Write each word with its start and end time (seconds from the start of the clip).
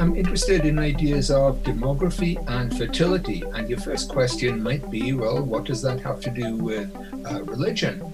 I'm 0.00 0.16
interested 0.16 0.64
in 0.64 0.78
ideas 0.78 1.30
of 1.30 1.62
demography 1.62 2.42
and 2.48 2.74
fertility. 2.74 3.42
And 3.52 3.68
your 3.68 3.78
first 3.78 4.08
question 4.08 4.62
might 4.62 4.90
be 4.90 5.12
well, 5.12 5.42
what 5.42 5.64
does 5.64 5.82
that 5.82 6.00
have 6.00 6.20
to 6.20 6.30
do 6.30 6.56
with 6.56 6.90
uh, 7.26 7.42
religion? 7.42 8.10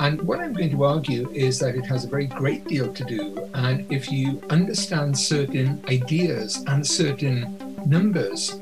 And 0.00 0.20
what 0.22 0.40
I'm 0.40 0.52
going 0.52 0.70
to 0.70 0.82
argue 0.82 1.30
is 1.30 1.60
that 1.60 1.76
it 1.76 1.86
has 1.86 2.04
a 2.04 2.08
very 2.08 2.26
great 2.26 2.64
deal 2.66 2.92
to 2.92 3.04
do. 3.04 3.48
And 3.54 3.86
if 3.92 4.10
you 4.10 4.42
understand 4.50 5.16
certain 5.16 5.80
ideas 5.88 6.64
and 6.66 6.84
certain 6.84 7.56
numbers, 7.86 8.60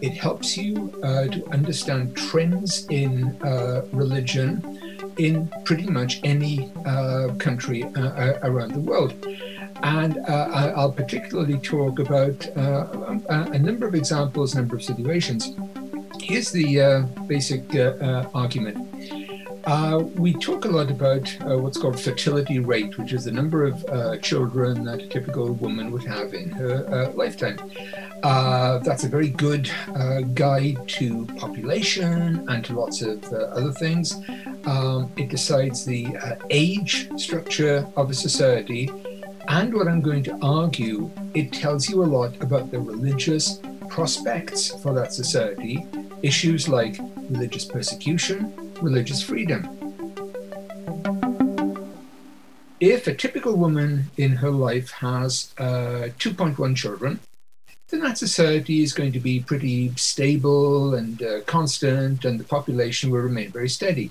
it 0.00 0.14
helps 0.14 0.56
you 0.56 0.98
uh, 1.02 1.26
to 1.26 1.46
understand 1.50 2.16
trends 2.16 2.86
in 2.88 3.36
uh, 3.42 3.84
religion 3.92 4.62
in 5.18 5.50
pretty 5.64 5.86
much 5.86 6.20
any 6.24 6.72
uh, 6.86 7.34
country 7.38 7.84
uh, 7.84 8.08
uh, 8.08 8.38
around 8.42 8.72
the 8.72 8.80
world. 8.80 9.14
And 9.86 10.18
uh, 10.18 10.72
I'll 10.76 10.92
particularly 10.92 11.58
talk 11.58 11.98
about 11.98 12.38
a 12.56 13.58
number 13.58 13.86
of 13.86 13.94
examples, 13.94 14.54
a 14.54 14.56
number 14.58 14.76
of 14.76 14.82
situations. 14.82 15.54
Here's 16.20 16.50
the 16.50 17.06
basic 17.26 17.62
argument. 18.34 18.86
Uh, 19.66 20.04
we 20.14 20.32
talk 20.32 20.64
a 20.64 20.68
lot 20.68 20.92
about 20.92 21.36
uh, 21.40 21.58
what's 21.58 21.76
called 21.76 21.98
fertility 21.98 22.60
rate, 22.60 22.96
which 22.98 23.12
is 23.12 23.24
the 23.24 23.32
number 23.32 23.64
of 23.64 23.84
uh, 23.86 24.16
children 24.18 24.84
that 24.84 25.02
a 25.02 25.08
typical 25.08 25.54
woman 25.54 25.90
would 25.90 26.04
have 26.04 26.34
in 26.34 26.48
her 26.50 26.86
uh, 26.88 27.12
lifetime. 27.14 27.58
Uh, 28.22 28.78
that's 28.78 29.02
a 29.02 29.08
very 29.08 29.28
good 29.28 29.68
uh, 29.96 30.20
guide 30.34 30.78
to 30.86 31.26
population 31.36 32.48
and 32.48 32.64
to 32.64 32.74
lots 32.74 33.02
of 33.02 33.24
other 33.32 33.72
things. 33.72 34.14
Um, 34.66 35.12
it 35.16 35.30
decides 35.30 35.84
the 35.84 36.16
age 36.50 37.08
structure 37.18 37.84
of 37.96 38.10
a 38.10 38.14
society. 38.14 38.88
And 39.48 39.72
what 39.72 39.86
I'm 39.86 40.00
going 40.00 40.24
to 40.24 40.38
argue, 40.42 41.10
it 41.34 41.52
tells 41.52 41.88
you 41.88 42.02
a 42.02 42.04
lot 42.04 42.34
about 42.42 42.70
the 42.70 42.80
religious 42.80 43.60
prospects 43.88 44.68
for 44.82 44.92
that 44.94 45.12
society, 45.12 45.86
issues 46.22 46.68
like 46.68 46.98
religious 47.30 47.64
persecution, 47.64 48.52
religious 48.82 49.22
freedom. 49.22 49.62
If 52.80 53.06
a 53.06 53.14
typical 53.14 53.56
woman 53.56 54.10
in 54.16 54.32
her 54.32 54.50
life 54.50 54.90
has 54.90 55.54
uh, 55.58 56.10
2.1 56.18 56.76
children, 56.76 57.20
then 57.88 58.00
that 58.00 58.18
society 58.18 58.82
is 58.82 58.92
going 58.92 59.12
to 59.12 59.20
be 59.20 59.40
pretty 59.40 59.94
stable 59.96 60.94
and 60.94 61.22
uh, 61.22 61.40
constant, 61.42 62.24
and 62.24 62.40
the 62.40 62.44
population 62.44 63.10
will 63.10 63.20
remain 63.20 63.52
very 63.52 63.68
steady. 63.68 64.10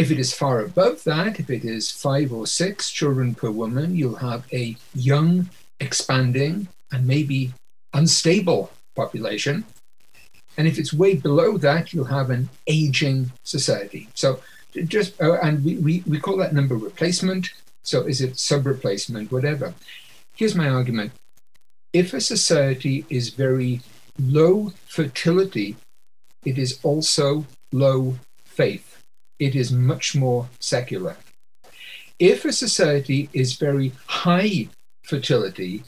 If 0.00 0.10
it 0.10 0.18
is 0.18 0.32
far 0.32 0.60
above 0.60 1.04
that, 1.04 1.38
if 1.38 1.50
it 1.50 1.62
is 1.62 1.90
five 1.90 2.32
or 2.32 2.46
six 2.46 2.90
children 2.90 3.34
per 3.34 3.50
woman, 3.50 3.94
you'll 3.94 4.24
have 4.30 4.46
a 4.50 4.74
young, 4.94 5.50
expanding, 5.78 6.68
and 6.90 7.06
maybe 7.06 7.52
unstable 7.92 8.72
population. 8.96 9.62
And 10.56 10.66
if 10.66 10.78
it's 10.78 10.94
way 10.94 11.16
below 11.16 11.58
that, 11.58 11.92
you'll 11.92 12.16
have 12.18 12.30
an 12.30 12.48
aging 12.66 13.30
society. 13.44 14.08
So 14.14 14.40
just, 14.86 15.20
uh, 15.20 15.38
and 15.42 15.62
we, 15.62 15.76
we, 15.76 16.02
we 16.06 16.18
call 16.18 16.38
that 16.38 16.54
number 16.54 16.76
replacement. 16.76 17.50
So 17.82 18.04
is 18.04 18.22
it 18.22 18.38
sub 18.38 18.64
replacement, 18.64 19.30
whatever? 19.30 19.74
Here's 20.34 20.54
my 20.54 20.70
argument. 20.70 21.12
If 21.92 22.14
a 22.14 22.22
society 22.22 23.04
is 23.10 23.28
very 23.28 23.82
low 24.18 24.72
fertility, 24.86 25.76
it 26.46 26.56
is 26.56 26.80
also 26.82 27.44
low 27.70 28.16
faith. 28.46 28.89
It 29.40 29.56
is 29.56 29.72
much 29.72 30.14
more 30.14 30.48
secular. 30.60 31.16
If 32.20 32.44
a 32.44 32.52
society 32.52 33.28
is 33.32 33.54
very 33.54 33.92
high 34.06 34.68
fertility, 35.02 35.82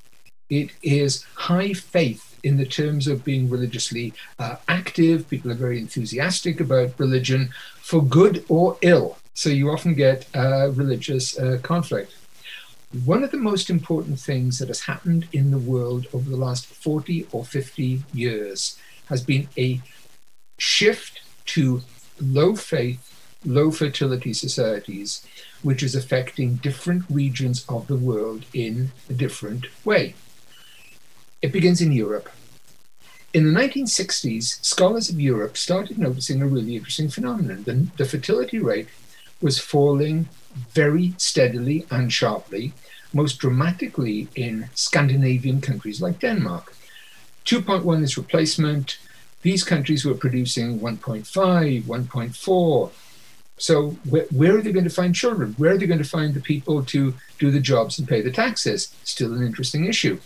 it 0.50 0.70
is 0.83 1.25
high 1.36 1.75
faith 1.75 2.39
in 2.42 2.56
the 2.56 2.67
terms 2.67 3.06
of 3.06 3.25
being 3.25 3.48
religiously 3.48 4.14
uh, 4.39 4.57
active. 4.68 5.29
People 5.29 5.52
are 5.52 5.67
very 5.67 5.79
enthusiastic 5.79 6.61
about 6.61 6.98
religion 6.98 7.51
for 7.80 8.02
good 8.02 8.45
or 8.48 8.79
ill. 8.83 9.18
So 9.35 9.48
you 9.51 9.70
often 9.70 9.95
get 9.95 10.27
uh, 10.34 10.70
religious 10.70 11.39
uh, 11.39 11.58
conflict. 11.63 12.14
One 13.05 13.24
of 13.24 13.30
the 13.30 13.39
most 13.39 13.70
important 13.70 14.19
things 14.19 14.58
that 14.58 14.69
has 14.69 14.80
happened 14.80 15.27
in 15.33 15.51
the 15.51 15.58
world 15.58 16.07
over 16.13 16.29
the 16.29 16.36
last 16.36 16.67
40 16.67 17.27
or 17.33 17.45
50 17.45 18.02
years 18.13 18.79
has 19.07 19.23
been 19.23 19.48
a 19.57 19.80
shift 20.58 21.23
to 21.46 21.83
low 22.20 22.55
faith, 22.55 23.21
low 23.45 23.70
fertility 23.70 24.33
societies, 24.33 25.27
which 25.63 25.83
is 25.83 25.95
affecting 25.95 26.57
different 26.57 27.05
regions 27.08 27.64
of 27.69 27.86
the 27.86 27.97
world 27.97 28.45
in 28.53 28.92
a 29.08 29.13
different 29.13 29.67
way. 29.85 30.14
It 31.41 31.52
begins 31.52 31.81
in 31.81 31.92
Europe. 31.92 32.29
In 33.35 33.52
the 33.52 33.58
1960s, 33.58 34.63
scholars 34.64 35.08
of 35.08 35.19
Europe 35.19 35.57
started 35.57 35.98
noticing 35.98 36.42
a 36.42 36.47
really 36.47 36.77
interesting 36.77 37.08
phenomenon. 37.08 37.64
The, 37.64 37.86
the 37.97 38.05
fertility 38.05 38.58
rate 38.58 38.89
was 39.41 39.58
falling 39.58 40.29
very 40.73 41.14
steadily 41.17 41.86
and 41.91 42.13
sharply, 42.13 42.75
most 43.13 43.39
dramatically 43.39 44.29
in 44.35 44.69
Scandinavian 44.75 45.61
countries 45.61 46.01
like 46.01 46.20
Denmark. 46.20 46.75
2.1 47.45 48.02
is 48.02 48.17
replacement. 48.17 48.98
These 49.42 49.64
countries 49.64 50.05
were 50.05 50.14
producing 50.14 50.79
1.5, 50.79 51.83
1.4. 51.83 52.91
So, 53.62 53.90
where, 54.11 54.27
where, 54.33 54.56
are 54.56 54.61
they 54.61 54.73
going 54.73 54.90
to 54.90 54.90
find 54.90 55.14
children? 55.14 55.55
Where 55.56 55.74
are 55.74 55.78
they 55.78 55.86
going 55.86 56.02
to 56.02 56.17
find 56.18 56.34
the 56.34 56.40
people 56.40 56.84
to 56.86 57.14
do 57.39 57.52
the 57.52 57.61
jobs 57.61 57.96
and 57.96 58.08
pay 58.08 58.20
the 58.20 58.33
taxes? 58.33 58.92
Still 59.05 59.33
an 59.34 59.46
interesting 59.46 59.84
issue. 59.84 60.18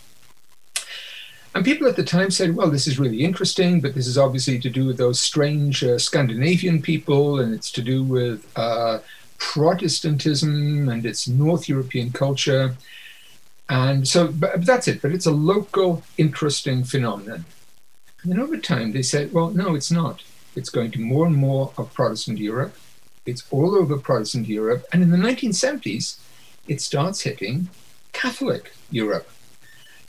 And 1.53 1.63
people 1.63 1.87
at 1.87 1.95
the 1.95 2.03
time 2.03 2.31
said, 2.31 2.55
well, 2.55 2.71
this 2.71 2.87
is 2.87 2.97
really 2.97 3.23
interesting, 3.23 3.79
but 3.79 3.93
this 3.93 4.07
is 4.07 4.17
obviously 4.17 4.57
to 4.57 4.71
do 4.71 4.87
with 4.87 4.97
those 4.97 5.21
strange 5.21 5.83
uh, 5.83 5.99
Scandinavian 5.99 6.81
people, 6.81 7.39
and 7.39 7.53
it's 7.53 7.69
to 7.73 7.83
do 7.83 8.03
with 8.03 8.51
uh, 8.55 9.01
Protestantism 9.37 10.89
and 10.89 11.05
its 11.05 11.27
North 11.27 11.69
European 11.69 12.11
culture. 12.11 12.75
And 13.69 14.07
so 14.07 14.29
but 14.29 14.65
that's 14.65 14.87
it, 14.87 14.99
but 14.99 15.11
it's 15.11 15.27
a 15.27 15.31
local, 15.31 16.01
interesting 16.17 16.83
phenomenon. 16.83 17.45
And 18.23 18.31
then 18.31 18.39
over 18.39 18.57
time, 18.57 18.93
they 18.93 19.03
said, 19.03 19.31
well, 19.31 19.51
no, 19.51 19.75
it's 19.75 19.91
not. 19.91 20.23
It's 20.55 20.71
going 20.71 20.89
to 20.93 20.99
more 20.99 21.27
and 21.27 21.35
more 21.35 21.71
of 21.77 21.93
Protestant 21.93 22.39
Europe. 22.39 22.75
It's 23.27 23.43
all 23.51 23.75
over 23.75 23.97
Protestant 23.97 24.47
Europe. 24.47 24.85
And 24.91 25.03
in 25.03 25.11
the 25.11 25.17
1970s, 25.17 26.17
it 26.67 26.81
starts 26.81 27.21
hitting 27.21 27.69
Catholic 28.13 28.71
Europe. 28.89 29.29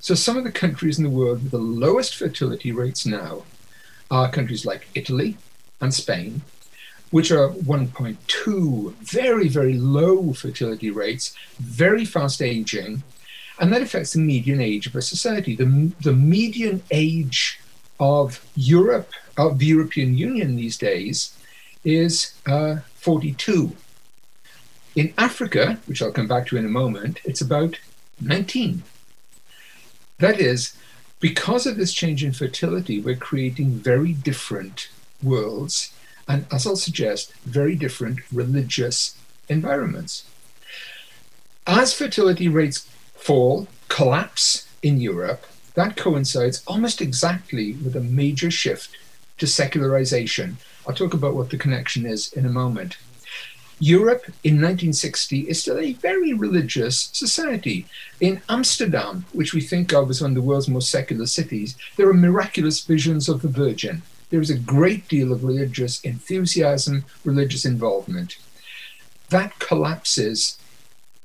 So 0.00 0.14
some 0.14 0.36
of 0.36 0.44
the 0.44 0.52
countries 0.52 0.96
in 0.96 1.04
the 1.04 1.10
world 1.10 1.42
with 1.42 1.50
the 1.50 1.58
lowest 1.58 2.14
fertility 2.14 2.70
rates 2.70 3.04
now 3.04 3.42
are 4.10 4.30
countries 4.30 4.64
like 4.64 4.88
Italy 4.94 5.36
and 5.80 5.92
Spain, 5.92 6.42
which 7.10 7.32
are 7.32 7.50
1.2, 7.50 8.94
very, 8.94 9.48
very 9.48 9.74
low 9.74 10.32
fertility 10.32 10.90
rates, 10.90 11.34
very 11.58 12.04
fast 12.04 12.40
aging, 12.40 13.02
and 13.58 13.72
that 13.72 13.82
affects 13.82 14.12
the 14.12 14.20
median 14.20 14.60
age 14.60 14.86
of 14.86 14.94
a 14.94 15.02
society. 15.02 15.56
The, 15.56 15.92
the 16.00 16.12
median 16.12 16.82
age 16.92 17.60
of 17.98 18.46
Europe, 18.54 19.10
of 19.36 19.58
the 19.58 19.66
European 19.66 20.16
Union 20.16 20.54
these 20.54 20.78
days, 20.78 21.34
is 21.88 22.34
uh, 22.46 22.76
42. 22.96 23.72
In 24.94 25.14
Africa, 25.16 25.78
which 25.86 26.02
I'll 26.02 26.12
come 26.12 26.28
back 26.28 26.46
to 26.48 26.56
in 26.56 26.66
a 26.66 26.68
moment, 26.68 27.20
it's 27.24 27.40
about 27.40 27.78
19. 28.20 28.82
That 30.18 30.38
is, 30.40 30.76
because 31.20 31.66
of 31.66 31.76
this 31.76 31.92
change 31.92 32.22
in 32.22 32.32
fertility, 32.32 33.00
we're 33.00 33.16
creating 33.16 33.70
very 33.70 34.12
different 34.12 34.88
worlds 35.22 35.94
and, 36.26 36.46
as 36.52 36.66
I'll 36.66 36.76
suggest, 36.76 37.32
very 37.44 37.74
different 37.74 38.20
religious 38.30 39.16
environments. 39.48 40.24
As 41.66 41.94
fertility 41.94 42.48
rates 42.48 42.86
fall, 43.14 43.66
collapse 43.88 44.66
in 44.82 45.00
Europe, 45.00 45.46
that 45.74 45.96
coincides 45.96 46.62
almost 46.66 47.00
exactly 47.00 47.72
with 47.72 47.96
a 47.96 48.00
major 48.00 48.50
shift 48.50 48.90
to 49.38 49.46
secularization. 49.46 50.58
I'll 50.88 50.94
talk 50.94 51.12
about 51.12 51.34
what 51.34 51.50
the 51.50 51.58
connection 51.58 52.06
is 52.06 52.32
in 52.32 52.46
a 52.46 52.50
moment. 52.50 52.96
Europe 53.78 54.24
in 54.42 54.54
1960 54.54 55.40
is 55.40 55.60
still 55.60 55.78
a 55.78 55.92
very 55.92 56.32
religious 56.32 57.10
society. 57.12 57.86
In 58.20 58.40
Amsterdam, 58.48 59.26
which 59.32 59.52
we 59.52 59.60
think 59.60 59.92
of 59.92 60.08
as 60.08 60.22
one 60.22 60.30
of 60.30 60.34
the 60.34 60.42
world's 60.42 60.66
most 60.66 60.90
secular 60.90 61.26
cities, 61.26 61.76
there 61.96 62.08
are 62.08 62.14
miraculous 62.14 62.82
visions 62.82 63.28
of 63.28 63.42
the 63.42 63.48
Virgin. 63.48 64.02
There 64.30 64.40
is 64.40 64.50
a 64.50 64.58
great 64.58 65.06
deal 65.08 65.30
of 65.30 65.44
religious 65.44 66.00
enthusiasm, 66.00 67.04
religious 67.22 67.64
involvement. 67.66 68.38
That 69.28 69.58
collapses 69.58 70.58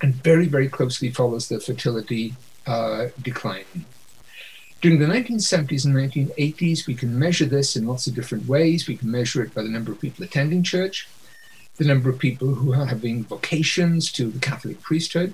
and 0.01 0.13
very, 0.13 0.47
very 0.47 0.67
closely 0.67 1.09
follows 1.09 1.47
the 1.47 1.61
fertility 1.61 2.35
uh, 2.67 3.07
decline. 3.21 3.85
During 4.83 4.99
the 4.99 5.05
1970s 5.05 5.85
and 5.85 5.95
1980s, 5.95 6.87
we 6.87 6.93
can 6.93 7.17
measure 7.17 7.45
this 7.45 7.77
in 7.77 7.87
lots 7.87 8.05
of 8.05 8.15
different 8.15 8.49
ways. 8.49 8.85
We 8.85 8.97
can 8.97 9.09
measure 9.09 9.41
it 9.41 9.55
by 9.55 9.63
the 9.63 9.69
number 9.69 9.93
of 9.93 10.01
people 10.01 10.25
attending 10.25 10.61
church 10.61 11.07
the 11.77 11.85
number 11.85 12.09
of 12.09 12.19
people 12.19 12.49
who 12.49 12.73
are 12.73 12.85
having 12.85 13.23
vocations 13.23 14.11
to 14.11 14.29
the 14.29 14.39
Catholic 14.39 14.81
priesthood. 14.81 15.33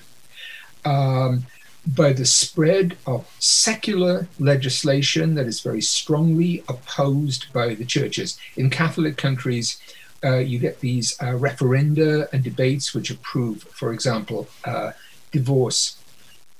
Um, 0.85 1.47
by 1.95 2.13
the 2.13 2.25
spread 2.25 2.95
of 3.07 3.27
secular 3.39 4.27
legislation 4.39 5.33
that 5.35 5.47
is 5.47 5.61
very 5.61 5.81
strongly 5.81 6.63
opposed 6.69 7.51
by 7.51 7.73
the 7.73 7.85
churches. 7.85 8.37
In 8.55 8.69
Catholic 8.69 9.17
countries, 9.17 9.81
uh, 10.23 10.37
you 10.37 10.59
get 10.59 10.79
these 10.79 11.19
uh, 11.19 11.33
referenda 11.33 12.31
and 12.31 12.43
debates 12.43 12.93
which 12.93 13.09
approve, 13.09 13.63
for 13.63 13.91
example, 13.93 14.47
uh, 14.63 14.91
divorce, 15.31 15.97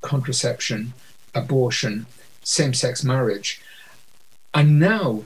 contraception, 0.00 0.92
abortion, 1.34 2.06
same 2.50 2.74
sex 2.74 3.04
marriage. 3.04 3.62
And 4.52 4.80
now, 4.80 5.24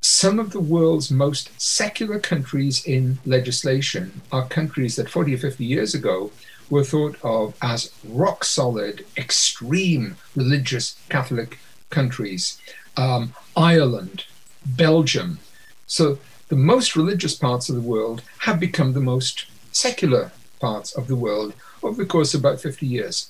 some 0.00 0.38
of 0.38 0.50
the 0.50 0.60
world's 0.60 1.10
most 1.10 1.50
secular 1.60 2.20
countries 2.20 2.84
in 2.84 3.18
legislation 3.26 4.22
are 4.30 4.46
countries 4.46 4.94
that 4.96 5.10
40 5.10 5.34
or 5.34 5.38
50 5.38 5.64
years 5.64 5.94
ago 5.94 6.30
were 6.70 6.84
thought 6.84 7.16
of 7.24 7.56
as 7.60 7.92
rock 8.04 8.44
solid, 8.44 9.04
extreme 9.16 10.16
religious 10.36 10.96
Catholic 11.08 11.58
countries. 11.90 12.60
Um, 12.96 13.34
Ireland, 13.56 14.24
Belgium. 14.64 15.40
So 15.86 16.18
the 16.48 16.56
most 16.56 16.94
religious 16.94 17.34
parts 17.34 17.68
of 17.68 17.74
the 17.74 17.88
world 17.94 18.22
have 18.40 18.60
become 18.60 18.92
the 18.92 19.00
most 19.00 19.46
secular 19.72 20.30
parts 20.60 20.94
of 20.94 21.08
the 21.08 21.16
world 21.16 21.54
over 21.82 22.02
the 22.02 22.08
course 22.08 22.32
of 22.32 22.40
about 22.40 22.60
50 22.60 22.86
years. 22.86 23.28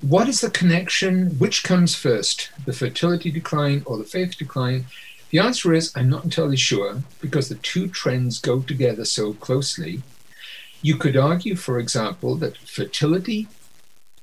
What 0.00 0.28
is 0.28 0.40
the 0.40 0.50
connection? 0.50 1.38
Which 1.38 1.62
comes 1.62 1.94
first, 1.94 2.50
the 2.64 2.72
fertility 2.72 3.30
decline 3.30 3.82
or 3.84 3.98
the 3.98 4.04
faith 4.04 4.38
decline? 4.38 4.86
The 5.28 5.40
answer 5.40 5.74
is 5.74 5.92
I'm 5.94 6.08
not 6.08 6.24
entirely 6.24 6.56
sure 6.56 7.02
because 7.20 7.50
the 7.50 7.56
two 7.56 7.86
trends 7.86 8.40
go 8.40 8.62
together 8.62 9.04
so 9.04 9.34
closely. 9.34 10.02
You 10.80 10.96
could 10.96 11.18
argue, 11.18 11.54
for 11.54 11.78
example, 11.78 12.36
that 12.36 12.56
fertility 12.56 13.48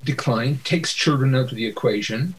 decline 0.03 0.59
takes 0.63 0.93
children 0.93 1.35
out 1.35 1.51
of 1.51 1.55
the 1.55 1.67
equation. 1.67 2.33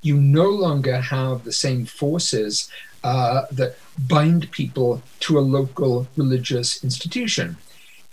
You 0.00 0.20
no 0.20 0.48
longer 0.48 1.00
have 1.00 1.42
the 1.42 1.52
same 1.52 1.86
forces 1.86 2.70
uh, 3.02 3.46
that 3.50 3.76
bind 3.98 4.52
people 4.52 5.02
to 5.20 5.36
a 5.36 5.40
local 5.40 6.06
religious 6.16 6.82
institution. 6.84 7.56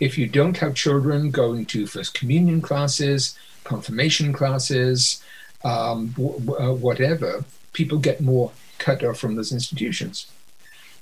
If 0.00 0.18
you 0.18 0.26
don't 0.26 0.58
have 0.58 0.74
children 0.74 1.30
going 1.30 1.66
to 1.66 1.86
First 1.86 2.14
Communion 2.14 2.60
classes, 2.60 3.38
confirmation 3.64 4.32
classes, 4.32 5.22
um, 5.64 6.08
w- 6.08 6.54
uh, 6.56 6.72
whatever, 6.72 7.44
people 7.72 7.98
get 7.98 8.20
more 8.20 8.52
cut 8.78 9.04
off 9.04 9.18
from 9.18 9.36
those 9.36 9.52
institutions. 9.52 10.26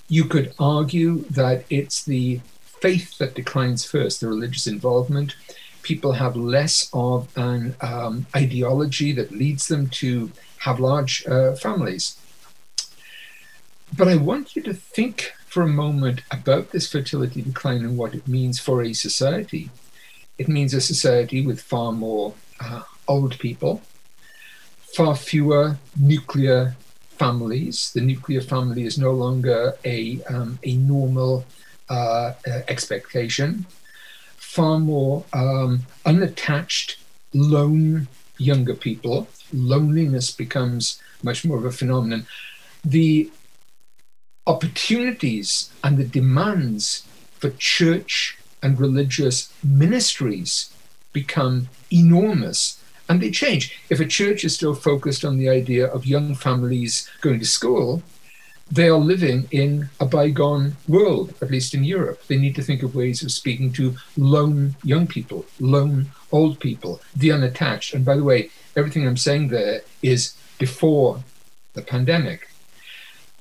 You 0.08 0.24
could 0.24 0.52
argue 0.58 1.24
that 1.30 1.64
it's 1.70 2.04
the 2.04 2.40
faith 2.64 3.18
that 3.18 3.34
declines 3.34 3.84
first, 3.84 4.20
the 4.20 4.28
religious 4.28 4.66
involvement. 4.66 5.36
People 5.82 6.12
have 6.12 6.36
less 6.36 6.90
of 6.92 7.28
an 7.36 7.74
um, 7.80 8.26
ideology 8.34 9.12
that 9.12 9.32
leads 9.32 9.68
them 9.68 9.88
to 9.88 10.30
have 10.58 10.80
large 10.80 11.26
uh, 11.26 11.54
families. 11.54 12.16
But 13.96 14.08
I 14.08 14.16
want 14.16 14.54
you 14.56 14.62
to 14.62 14.74
think 14.74 15.32
for 15.46 15.62
a 15.62 15.68
moment 15.68 16.22
about 16.30 16.70
this 16.70 16.90
fertility 16.90 17.42
decline 17.42 17.82
and 17.84 17.98
what 17.98 18.14
it 18.14 18.28
means 18.28 18.60
for 18.60 18.82
a 18.82 18.92
society. 18.92 19.70
It 20.38 20.48
means 20.48 20.72
a 20.74 20.80
society 20.80 21.44
with 21.44 21.60
far 21.60 21.92
more 21.92 22.34
uh, 22.60 22.82
old 23.08 23.38
people, 23.38 23.82
far 24.94 25.16
fewer 25.16 25.76
nuclear 25.98 26.76
families. 27.10 27.92
The 27.92 28.00
nuclear 28.00 28.40
family 28.40 28.84
is 28.84 28.98
no 28.98 29.12
longer 29.12 29.76
a, 29.84 30.22
um, 30.24 30.58
a 30.64 30.74
normal 30.74 31.44
uh, 31.88 32.32
uh, 32.46 32.60
expectation, 32.68 33.66
far 34.36 34.78
more 34.78 35.24
um, 35.32 35.86
unattached, 36.06 36.98
lone 37.34 38.08
younger 38.38 38.74
people. 38.74 39.28
Loneliness 39.52 40.30
becomes 40.30 41.00
much 41.22 41.44
more 41.44 41.58
of 41.58 41.64
a 41.64 41.72
phenomenon. 41.72 42.26
The 42.84 43.30
opportunities 44.46 45.70
and 45.84 45.98
the 45.98 46.04
demands 46.04 47.06
for 47.38 47.50
church 47.50 48.38
and 48.62 48.80
religious 48.80 49.52
ministries 49.62 50.74
become 51.12 51.68
enormous 51.92 52.80
and 53.08 53.20
they 53.20 53.30
change. 53.30 53.76
If 53.88 53.98
a 53.98 54.06
church 54.06 54.44
is 54.44 54.54
still 54.54 54.74
focused 54.74 55.24
on 55.24 55.36
the 55.36 55.48
idea 55.48 55.86
of 55.86 56.06
young 56.06 56.34
families 56.34 57.10
going 57.20 57.40
to 57.40 57.44
school, 57.44 58.02
they 58.70 58.88
are 58.88 58.98
living 58.98 59.48
in 59.50 59.90
a 59.98 60.06
bygone 60.06 60.76
world, 60.86 61.34
at 61.42 61.50
least 61.50 61.74
in 61.74 61.82
Europe. 61.82 62.24
They 62.28 62.36
need 62.36 62.54
to 62.54 62.62
think 62.62 62.84
of 62.84 62.94
ways 62.94 63.22
of 63.24 63.32
speaking 63.32 63.72
to 63.72 63.96
lone 64.16 64.76
young 64.84 65.08
people, 65.08 65.44
lone 65.58 66.12
old 66.30 66.60
people, 66.60 67.00
the 67.16 67.32
unattached. 67.32 67.94
And 67.94 68.04
by 68.04 68.14
the 68.14 68.22
way, 68.22 68.50
everything 68.76 69.06
I'm 69.06 69.16
saying 69.16 69.48
there 69.48 69.80
is 70.02 70.34
before 70.58 71.24
the 71.74 71.82
pandemic. 71.82 72.48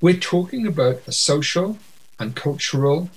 We're 0.02 0.18
talking 0.18 0.66
about 0.66 1.02
a 1.06 1.12
social 1.12 1.78
and 2.18 2.36
cultural 2.36 3.12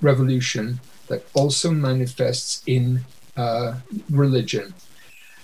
revolution 0.00 0.80
that 1.08 1.26
also 1.34 1.70
manifests 1.70 2.62
in 2.66 3.04
uh, 3.36 3.74
religion. 4.10 4.74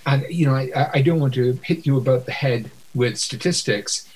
And, 0.06 0.24
you 0.30 0.46
know, 0.46 0.54
I, 0.54 0.90
I 0.94 1.02
don't 1.02 1.20
want 1.20 1.34
to 1.34 1.52
hit 1.62 1.86
you 1.86 1.98
about 1.98 2.26
the 2.26 2.32
head 2.32 2.70
with 2.94 3.18
statistics, 3.18 4.08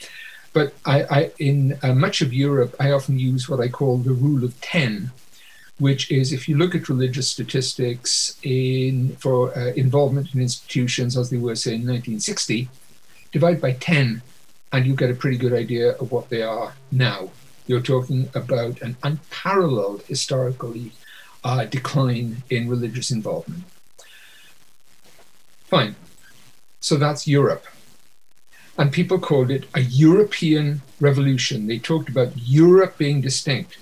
but 0.53 0.75
I, 0.85 1.03
I 1.03 1.31
in 1.39 1.79
uh, 1.83 1.95
much 1.95 2.21
of 2.21 2.33
Europe, 2.33 2.75
I 2.81 2.93
often 2.93 3.19
use 3.19 3.49
what 3.49 3.61
I 3.61 3.69
call 3.69 3.99
the 3.99 4.13
rule 4.13 4.45
of 4.45 4.59
10, 4.61 5.11
which 5.79 6.11
is 6.11 6.33
if 6.33 6.49
you 6.49 6.57
look 6.57 6.75
at 6.75 6.89
religious 6.89 7.29
statistics 7.29 8.39
in 8.43 9.17
for 9.17 9.57
uh, 9.57 9.73
involvement 9.73 10.35
in 10.35 10.41
institutions 10.41 11.17
as 11.17 11.31
they 11.31 11.39
were, 11.39 11.57
say, 11.57 11.73
in 11.73 11.81
1960, 11.81 12.69
divide 13.33 13.61
by 13.61 13.73
10, 13.73 14.23
and 14.73 14.87
you 14.87 14.95
get 14.95 15.11
a 15.11 15.15
pretty 15.15 15.37
good 15.37 15.53
idea 15.53 15.93
of 15.93 16.11
what 16.11 16.29
they 16.31 16.43
are 16.43 16.75
now. 16.91 17.31
You're 17.67 17.81
talking 17.81 18.29
about 18.35 18.81
an 18.83 18.97
unparalleled 19.03 20.03
historically 20.03 20.93
uh, 21.45 21.65
decline 21.65 22.43
in 22.51 22.69
religious 22.69 23.11
involvement. 23.11 23.65
Fine. 25.65 25.97
So 26.81 26.97
that's 26.97 27.27
Europe 27.27 27.67
and 28.79 28.93
people 28.93 29.19
called 29.19 29.51
it 29.51 29.67
a 29.75 29.81
European 29.81 30.83
revolution. 31.01 31.67
They 31.67 31.79
talked 31.79 32.09
about 32.09 32.33
Europe 32.37 32.97
being 32.97 33.21
distinct. 33.21 33.79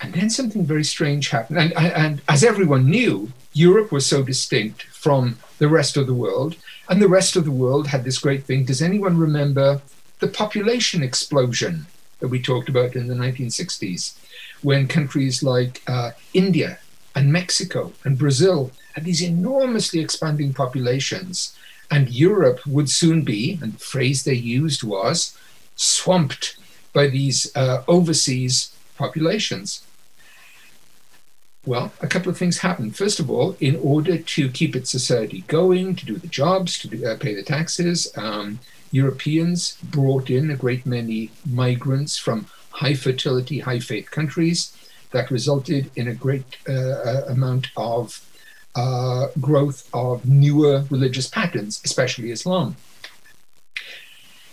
And 0.00 0.14
then 0.14 0.30
something 0.30 0.64
very 0.64 0.84
strange 0.84 1.30
happened. 1.30 1.58
And, 1.58 1.72
and, 1.76 2.22
as 2.28 2.44
everyone 2.44 2.88
knew, 2.88 3.32
Europe 3.52 3.90
was 3.90 4.06
so 4.06 4.22
distinct 4.22 4.84
from 4.84 5.38
the 5.58 5.68
rest 5.68 5.96
of 5.96 6.06
the 6.06 6.14
world. 6.14 6.56
And 6.88 7.02
the 7.02 7.08
rest 7.08 7.34
of 7.34 7.44
the 7.44 7.50
world 7.50 7.88
had 7.88 8.04
this 8.04 8.18
great 8.18 8.44
thing. 8.44 8.64
Does 8.64 8.82
anyone 8.82 9.16
remember 9.16 9.80
the 10.20 10.28
population 10.28 11.02
explosion 11.02 11.86
that 12.20 12.28
we 12.28 12.40
talked 12.42 12.68
about 12.68 12.96
in 12.96 13.06
the 13.06 13.14
1960s, 13.14 14.14
when 14.62 14.88
countries 14.88 15.42
like 15.42 15.82
uh, 15.86 16.10
India 16.34 16.78
and 17.14 17.32
Mexico 17.32 17.92
and 18.04 18.18
Brazil 18.18 18.70
had 18.94 19.04
these 19.04 19.22
enormously 19.22 20.00
expanding 20.00 20.52
populations? 20.52 21.56
And 21.90 22.10
Europe 22.10 22.60
would 22.66 22.90
soon 22.90 23.22
be, 23.22 23.58
and 23.62 23.74
the 23.74 23.78
phrase 23.78 24.24
they 24.24 24.34
used 24.34 24.82
was, 24.82 25.38
swamped 25.74 26.58
by 26.92 27.06
these 27.06 27.50
uh, 27.56 27.82
overseas 27.88 28.74
populations. 28.96 29.84
Well, 31.64 31.92
a 32.00 32.06
couple 32.06 32.30
of 32.30 32.38
things 32.38 32.58
happened. 32.58 32.96
First 32.96 33.20
of 33.20 33.30
all, 33.30 33.56
in 33.60 33.76
order 33.76 34.16
to 34.18 34.48
keep 34.48 34.74
its 34.74 34.90
society 34.90 35.44
going, 35.48 35.96
to 35.96 36.06
do 36.06 36.16
the 36.16 36.26
jobs, 36.26 36.78
to 36.78 36.88
do, 36.88 37.06
uh, 37.06 37.16
pay 37.16 37.34
the 37.34 37.42
taxes, 37.42 38.10
um, 38.16 38.58
Europeans 38.90 39.76
brought 39.82 40.30
in 40.30 40.50
a 40.50 40.56
great 40.56 40.86
many 40.86 41.30
migrants 41.46 42.18
from 42.18 42.46
high 42.70 42.94
fertility, 42.94 43.60
high 43.60 43.80
faith 43.80 44.10
countries. 44.10 44.74
That 45.10 45.30
resulted 45.30 45.90
in 45.96 46.08
a 46.08 46.14
great 46.14 46.58
uh, 46.68 46.72
uh 46.72 47.24
amount 47.28 47.68
of 47.76 48.20
uh, 48.76 49.28
growth 49.40 49.88
of 49.94 50.26
newer 50.26 50.84
religious 50.90 51.28
patterns, 51.28 51.80
especially 51.84 52.30
Islam. 52.30 52.76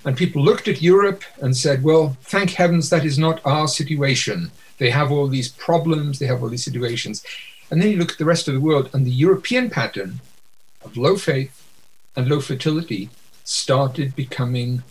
And 0.05 0.15
people 0.15 0.41
looked 0.41 0.67
at 0.67 0.81
Europe 0.81 1.23
and 1.41 1.57
said, 1.57 1.83
well, 1.83 2.15
thank 2.21 2.51
heavens 2.51 2.89
that 2.89 3.05
is 3.05 3.17
not 3.17 3.41
our 3.45 3.67
situation. 3.67 4.51
They 4.77 4.91
have 4.91 5.11
all 5.11 5.27
these 5.27 5.49
problems, 5.49 6.19
they 6.19 6.27
have 6.27 6.41
all 6.41 6.49
these 6.49 6.63
situations. 6.63 7.25
And 7.69 7.81
then 7.81 7.89
you 7.89 7.97
look 7.97 8.11
at 8.11 8.17
the 8.17 8.25
rest 8.33 8.47
of 8.47 8.53
the 8.53 8.59
world, 8.59 8.89
and 8.93 9.05
the 9.05 9.11
European 9.11 9.69
pattern 9.69 10.21
of 10.83 10.95
low 10.95 11.17
faith 11.17 11.67
and 12.15 12.29
low 12.29 12.39
fertility 12.39 13.09
started 13.45 14.15
becoming 14.15 14.83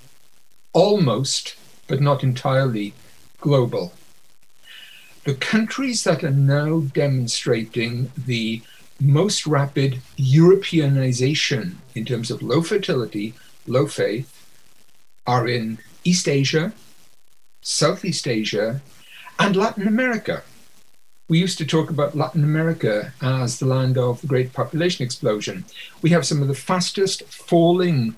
almost, 0.72 1.56
but 1.86 2.00
not 2.00 2.22
entirely, 2.22 2.94
global. 3.40 3.92
The 5.24 5.34
countries 5.34 6.04
that 6.04 6.24
are 6.24 6.30
now 6.30 6.80
demonstrating 6.80 8.10
the 8.16 8.62
most 9.00 9.46
rapid 9.46 10.00
Europeanization 10.16 11.74
in 11.94 12.04
terms 12.04 12.30
of 12.30 12.42
low 12.42 12.62
fertility, 12.62 13.34
low 13.66 13.86
faith, 13.86 14.30
are 15.26 15.48
in 15.48 15.78
East 16.04 16.28
Asia, 16.28 16.72
Southeast 17.60 18.28
Asia, 18.28 18.80
and 19.38 19.56
Latin 19.56 19.88
America. 19.88 20.42
We 21.28 21.38
used 21.38 21.58
to 21.58 21.66
talk 21.66 21.88
about 21.88 22.14
Latin 22.14 22.44
America 22.44 23.14
as 23.22 23.58
the 23.58 23.66
land 23.66 23.96
of 23.96 24.20
the 24.20 24.26
great 24.26 24.52
population 24.52 25.04
explosion. 25.04 25.64
We 26.02 26.10
have 26.10 26.26
some 26.26 26.42
of 26.42 26.48
the 26.48 26.54
fastest 26.54 27.24
falling 27.24 28.14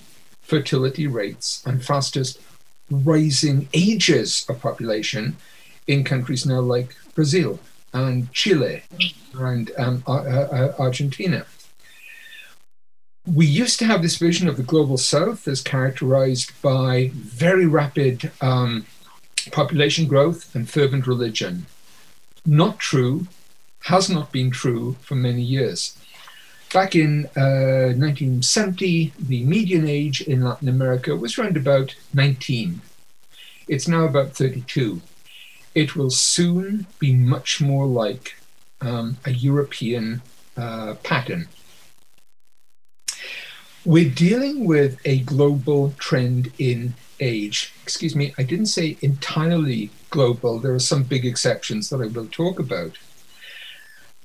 fertility 0.47 1.07
rates 1.07 1.62
and 1.67 1.85
fastest 1.85 2.41
rising 2.91 3.69
ages 3.75 4.47
of 4.49 4.61
population 4.61 5.37
in 5.87 6.05
countries 6.05 6.47
now 6.47 6.61
like 6.61 6.95
Brazil 7.15 7.59
and 7.93 8.33
Chile 8.33 8.83
and 9.35 9.71
um, 9.79 10.03
Argentina. 10.07 11.47
We 13.26 13.47
used 13.47 13.79
to 13.81 13.87
have 13.87 14.03
this 14.03 14.19
vision 14.19 14.47
of 14.47 14.57
the 14.57 14.62
global 14.62 14.99
south 14.99 15.49
as 15.49 15.61
characterized 15.61 16.53
by 16.62 17.11
very 17.15 17.67
rapid 17.67 18.31
um, 18.41 18.87
population 19.50 20.07
growth 20.07 20.55
and 20.55 20.71
fervent 20.71 21.07
religion 21.07 21.67
not 22.47 22.79
true, 22.79 23.26
has 23.81 24.09
not 24.09 24.33
been 24.33 24.50
true 24.50 24.97
for 25.00 25.17
many 25.17 25.43
years. 25.43 25.99
Back 26.76 26.95
in 26.95 27.25
uh, 27.35 27.97
1970, 27.97 29.14
the 29.18 29.45
median 29.45 29.88
age 29.88 30.21
in 30.21 30.42
Latin 30.42 30.68
America 30.68 31.16
was 31.16 31.38
around 31.38 31.56
about 31.56 31.97
19. 32.12 32.83
It's 33.66 33.88
now 33.88 34.04
about 34.04 34.37
32. 34.37 35.00
It 35.75 35.97
will 35.97 36.11
soon 36.11 36.87
be 36.99 37.14
much 37.14 37.62
more 37.62 37.87
like 37.87 38.37
um, 38.83 39.16
a 39.25 39.30
European 39.30 40.21
uh, 40.59 40.97
pattern. 41.02 41.49
We're 43.87 44.11
dealing 44.11 44.66
with 44.66 44.99
a 45.06 45.21
global 45.21 45.95
trend 45.99 46.52
in 46.59 46.92
age. 47.21 47.73
Excuse 47.85 48.14
me, 48.14 48.35
I 48.37 48.42
didn't 48.42 48.66
say 48.66 48.99
entirely 49.00 49.88
global. 50.11 50.59
There 50.59 50.75
are 50.75 50.78
some 50.78 51.04
big 51.04 51.25
exceptions 51.25 51.88
that 51.88 52.02
I 52.02 52.09
will 52.09 52.26
talk 52.26 52.59
about. 52.59 52.99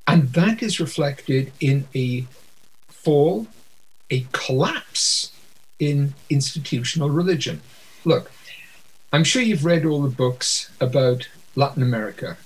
And 0.06 0.34
that 0.34 0.62
is 0.62 0.82
reflected 0.82 1.54
in 1.62 1.88
a 1.96 2.26
fall, 3.04 3.48
a 4.10 4.26
collapse 4.32 5.32
in 5.80 6.14
institutional 6.30 7.10
religion. 7.10 7.62
Look, 8.06 8.32
I'm 9.12 9.24
sure 9.24 9.42
you've 9.42 9.66
read 9.66 9.86
all 9.86 10.02
the 10.02 10.10
books 10.10 10.72
about 10.80 11.28
Latin 11.56 11.84
America. 11.84 12.38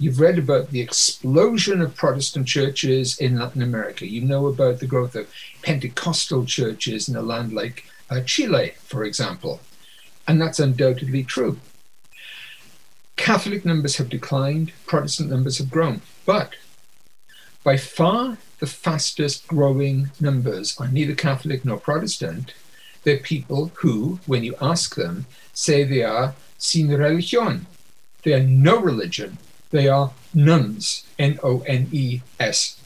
You've 0.00 0.20
read 0.20 0.38
about 0.38 0.70
the 0.70 0.80
explosion 0.80 1.80
of 1.80 1.96
Protestant 1.96 2.46
churches 2.46 3.18
in 3.18 3.38
Latin 3.38 3.62
America. 3.62 4.06
You 4.06 4.22
know 4.22 4.46
about 4.46 4.78
the 4.78 4.86
growth 4.86 5.14
of 5.16 5.28
Pentecostal 5.62 6.44
churches 6.44 7.08
in 7.08 7.16
a 7.16 7.22
land 7.22 7.52
like 7.52 7.84
uh, 8.08 8.20
Chile, 8.22 8.74
for 8.84 9.04
example. 9.04 9.60
And 10.26 10.40
that's 10.40 10.60
undoubtedly 10.60 11.24
true. 11.24 11.58
Catholic 13.16 13.64
numbers 13.64 13.96
have 13.96 14.08
declined, 14.08 14.72
Protestant 14.86 15.30
numbers 15.30 15.58
have 15.58 15.70
grown. 15.70 16.00
But 16.24 16.54
by 17.64 17.76
far 17.76 18.38
the 18.58 18.66
fastest 18.66 19.46
growing 19.46 20.10
numbers 20.20 20.76
are 20.78 20.88
neither 20.88 21.14
Catholic 21.14 21.64
nor 21.64 21.78
Protestant. 21.78 22.54
They're 23.04 23.18
people 23.18 23.70
who, 23.76 24.20
when 24.26 24.42
you 24.44 24.54
ask 24.60 24.96
them, 24.96 25.26
say 25.52 25.84
they 25.84 26.02
are 26.02 26.34
sin 26.58 26.88
religión. 26.88 27.66
They 28.22 28.34
are 28.34 28.42
no 28.42 28.80
religion. 28.80 29.38
They 29.70 29.88
are 29.88 30.12
nones, 30.34 31.04
N 31.18 31.38
O 31.42 31.60
N 31.60 31.88
E 31.92 32.20
S. 32.40 32.80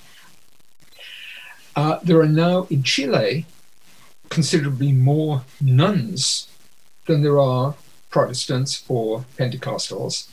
Uh, 1.74 1.98
there 2.02 2.20
are 2.20 2.28
now 2.28 2.66
in 2.68 2.82
Chile 2.82 3.46
considerably 4.28 4.92
more 4.92 5.44
nones 5.60 6.48
than 7.06 7.22
there 7.22 7.38
are 7.38 7.74
Protestants 8.10 8.84
or 8.88 9.24
Pentecostals. 9.38 10.28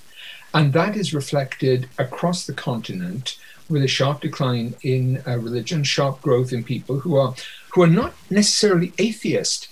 And 0.54 0.74
that 0.74 0.96
is 0.98 1.14
reflected 1.14 1.88
across 1.98 2.46
the 2.46 2.54
continent 2.54 3.38
with 3.70 3.84
a 3.84 3.88
sharp 3.88 4.22
decline 4.22 4.76
in 4.82 5.22
uh, 5.28 5.38
religion, 5.38 5.84
sharp 5.84 6.22
growth 6.22 6.52
in 6.52 6.64
people 6.64 7.00
who 7.00 7.16
are 7.18 7.36
who 7.74 7.84
are 7.84 7.88
not 7.88 8.14
necessarily 8.30 8.94
atheist, 8.98 9.70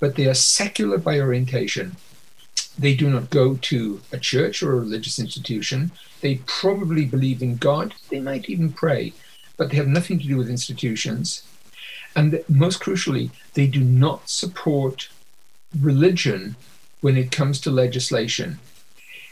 but 0.00 0.16
they 0.16 0.26
are 0.26 0.34
secular 0.34 0.98
by 0.98 1.20
orientation. 1.20 1.96
They 2.78 2.94
do 2.94 3.08
not 3.10 3.30
go 3.30 3.56
to 3.56 4.00
a 4.12 4.18
church 4.18 4.62
or 4.62 4.72
a 4.72 4.80
religious 4.80 5.18
institution. 5.18 5.92
They 6.20 6.36
probably 6.46 7.04
believe 7.04 7.42
in 7.42 7.56
God. 7.56 7.94
They 8.10 8.20
might 8.20 8.48
even 8.48 8.72
pray, 8.72 9.12
but 9.56 9.70
they 9.70 9.76
have 9.76 9.88
nothing 9.88 10.18
to 10.18 10.26
do 10.26 10.36
with 10.36 10.50
institutions. 10.50 11.42
And 12.14 12.42
most 12.48 12.80
crucially, 12.80 13.30
they 13.54 13.66
do 13.66 13.80
not 13.80 14.28
support 14.28 15.08
religion 15.78 16.56
when 17.00 17.16
it 17.16 17.30
comes 17.30 17.60
to 17.60 17.70
legislation. 17.70 18.58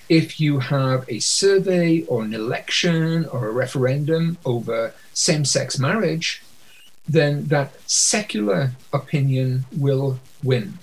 If 0.09 0.39
you 0.39 0.61
have 0.61 1.05
a 1.09 1.19
survey 1.19 2.03
or 2.03 2.23
an 2.23 2.33
election 2.33 3.27
or 3.27 3.49
a 3.49 3.53
referendum 3.53 4.39
over 4.45 4.95
same 5.13 5.45
sex 5.45 5.79
marriage, 5.79 6.43
then 7.09 7.47
that 7.47 7.73
secular 7.91 8.73
opinion 8.93 9.65
will 9.77 10.21
win. 10.43 10.79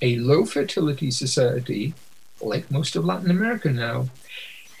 A 0.00 0.16
low 0.16 0.44
fertility 0.44 1.10
society, 1.10 1.94
like 2.40 2.70
most 2.70 2.96
of 2.96 3.04
Latin 3.04 3.30
America 3.30 3.70
now, 3.70 4.08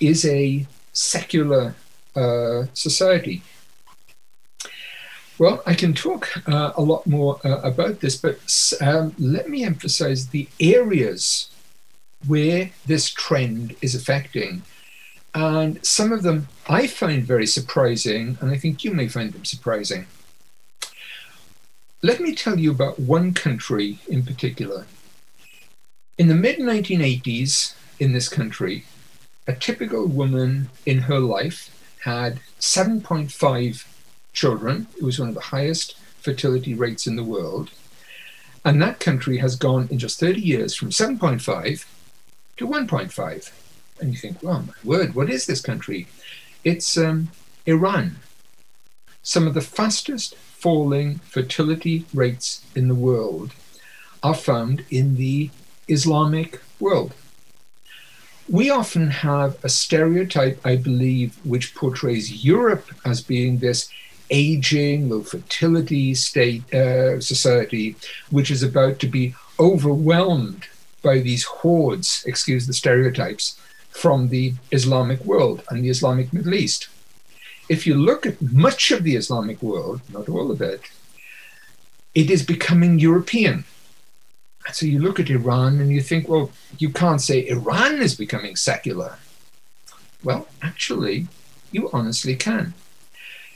is 0.00 0.24
a 0.24 0.66
secular 0.92 1.74
uh, 2.14 2.64
society. 2.72 3.42
Well, 5.38 5.62
I 5.66 5.74
can 5.74 5.92
talk 5.92 6.30
uh, 6.48 6.72
a 6.76 6.82
lot 6.82 7.06
more 7.06 7.38
uh, 7.44 7.60
about 7.60 8.00
this, 8.00 8.16
but 8.16 8.38
um, 8.80 9.14
let 9.18 9.50
me 9.50 9.64
emphasize 9.64 10.28
the 10.28 10.48
areas 10.60 11.50
where 12.26 12.70
this 12.86 13.10
trend 13.10 13.76
is 13.82 13.94
affecting. 13.94 14.62
And 15.34 15.84
some 15.84 16.12
of 16.12 16.22
them 16.22 16.48
I 16.68 16.86
find 16.86 17.22
very 17.24 17.46
surprising, 17.46 18.38
and 18.40 18.50
I 18.50 18.56
think 18.56 18.84
you 18.84 18.92
may 18.92 19.08
find 19.08 19.32
them 19.32 19.44
surprising. 19.44 20.06
Let 22.02 22.20
me 22.20 22.34
tell 22.34 22.58
you 22.58 22.70
about 22.70 22.98
one 22.98 23.34
country 23.34 23.98
in 24.08 24.24
particular. 24.24 24.86
In 26.18 26.28
the 26.28 26.34
mid 26.34 26.58
1980s, 26.58 27.74
in 27.98 28.12
this 28.12 28.28
country, 28.28 28.84
a 29.46 29.52
typical 29.52 30.06
woman 30.06 30.70
in 30.84 31.02
her 31.02 31.18
life 31.18 31.70
had 32.04 32.40
7.5 32.58 33.86
children. 34.32 34.86
It 34.96 35.02
was 35.02 35.18
one 35.18 35.28
of 35.28 35.34
the 35.34 35.40
highest 35.40 35.96
fertility 36.20 36.74
rates 36.74 37.06
in 37.06 37.16
the 37.16 37.24
world. 37.24 37.70
And 38.64 38.82
that 38.82 39.00
country 39.00 39.38
has 39.38 39.54
gone 39.54 39.88
in 39.90 39.98
just 39.98 40.18
30 40.18 40.40
years 40.40 40.74
from 40.74 40.90
7.5 40.90 41.84
to 42.56 42.66
1.5. 42.66 43.52
And 44.00 44.12
you 44.12 44.18
think, 44.18 44.42
well, 44.42 44.64
my 44.66 44.72
word, 44.84 45.14
what 45.14 45.30
is 45.30 45.46
this 45.46 45.60
country? 45.60 46.06
It's 46.64 46.96
um, 46.98 47.30
Iran. 47.64 48.16
Some 49.22 49.46
of 49.46 49.54
the 49.54 49.60
fastest 49.60 50.36
falling 50.36 51.18
fertility 51.18 52.04
rates 52.14 52.64
in 52.74 52.88
the 52.88 52.94
world 52.94 53.52
are 54.22 54.34
found 54.34 54.84
in 54.90 55.16
the 55.16 55.50
Islamic 55.88 56.60
world. 56.80 57.14
We 58.48 58.70
often 58.70 59.10
have 59.10 59.62
a 59.64 59.68
stereotype, 59.68 60.60
I 60.64 60.76
believe, 60.76 61.36
which 61.44 61.74
portrays 61.74 62.44
Europe 62.44 62.86
as 63.04 63.20
being 63.20 63.58
this 63.58 63.88
aging, 64.30 65.08
low 65.08 65.22
fertility 65.22 66.14
state 66.14 66.72
uh, 66.72 67.20
society, 67.20 67.96
which 68.30 68.50
is 68.50 68.62
about 68.62 68.98
to 69.00 69.06
be 69.06 69.34
overwhelmed 69.58 70.66
by 71.06 71.20
these 71.20 71.44
hordes, 71.44 72.24
excuse 72.26 72.66
the 72.66 72.80
stereotypes, 72.82 73.44
from 74.02 74.28
the 74.28 74.54
Islamic 74.72 75.20
world 75.24 75.62
and 75.70 75.78
the 75.82 75.88
Islamic 75.96 76.32
Middle 76.32 76.54
East. 76.54 76.88
If 77.68 77.86
you 77.86 77.94
look 77.94 78.26
at 78.26 78.42
much 78.42 78.90
of 78.90 79.04
the 79.04 79.16
Islamic 79.22 79.62
world, 79.62 80.00
not 80.12 80.28
all 80.28 80.50
of 80.50 80.60
it, 80.60 80.82
it 82.14 82.28
is 82.28 82.42
becoming 82.54 82.98
European. 82.98 83.64
So 84.72 84.84
you 84.84 84.98
look 84.98 85.20
at 85.20 85.30
Iran 85.30 85.80
and 85.80 85.90
you 85.90 86.02
think, 86.02 86.28
well, 86.28 86.50
you 86.78 86.90
can't 86.90 87.20
say 87.20 87.46
Iran 87.46 88.02
is 88.02 88.14
becoming 88.24 88.56
secular. 88.56 89.12
Well, 90.24 90.48
actually, 90.60 91.28
you 91.70 91.88
honestly 91.92 92.34
can. 92.34 92.74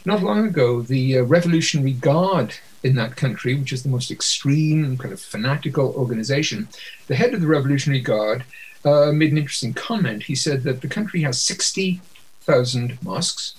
Not 0.04 0.22
long 0.22 0.46
ago, 0.46 0.80
the 0.80 1.18
uh, 1.18 1.22
Revolutionary 1.24 1.92
Guard 1.92 2.54
in 2.82 2.94
that 2.94 3.16
country, 3.16 3.54
which 3.54 3.72
is 3.72 3.82
the 3.82 3.90
most 3.90 4.10
extreme 4.10 4.96
kind 4.96 5.12
of 5.12 5.20
fanatical 5.20 5.92
organization, 5.94 6.68
the 7.06 7.16
head 7.16 7.34
of 7.34 7.42
the 7.42 7.46
Revolutionary 7.46 8.00
Guard 8.00 8.44
uh, 8.84 9.12
made 9.12 9.32
an 9.32 9.38
interesting 9.38 9.74
comment. 9.74 10.22
He 10.22 10.34
said 10.34 10.62
that 10.62 10.80
the 10.80 10.88
country 10.88 11.20
has 11.22 11.42
60,000 11.42 13.02
mosques, 13.02 13.54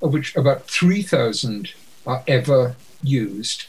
of 0.00 0.14
which 0.14 0.34
about 0.34 0.66
3,000 0.66 1.74
are 2.06 2.24
ever 2.26 2.74
used, 3.02 3.66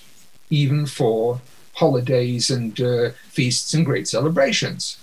even 0.50 0.86
for 0.86 1.42
holidays 1.74 2.50
and 2.50 2.80
uh, 2.80 3.10
feasts 3.28 3.74
and 3.74 3.86
great 3.86 4.08
celebrations 4.08 4.98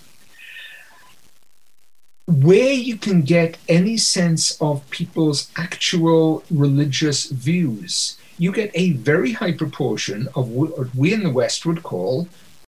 where 2.29 2.73
you 2.73 2.95
can 2.95 3.23
get 3.23 3.57
any 3.67 3.97
sense 3.97 4.55
of 4.61 4.87
people's 4.91 5.49
actual 5.57 6.43
religious 6.51 7.25
views, 7.25 8.17
you 8.37 8.51
get 8.51 8.71
a 8.75 8.93
very 8.93 9.33
high 9.33 9.51
proportion 9.51 10.29
of 10.35 10.47
what 10.47 10.93
we 10.95 11.11
in 11.11 11.23
the 11.23 11.31
West 11.31 11.65
would 11.65 11.81
call 11.81 12.27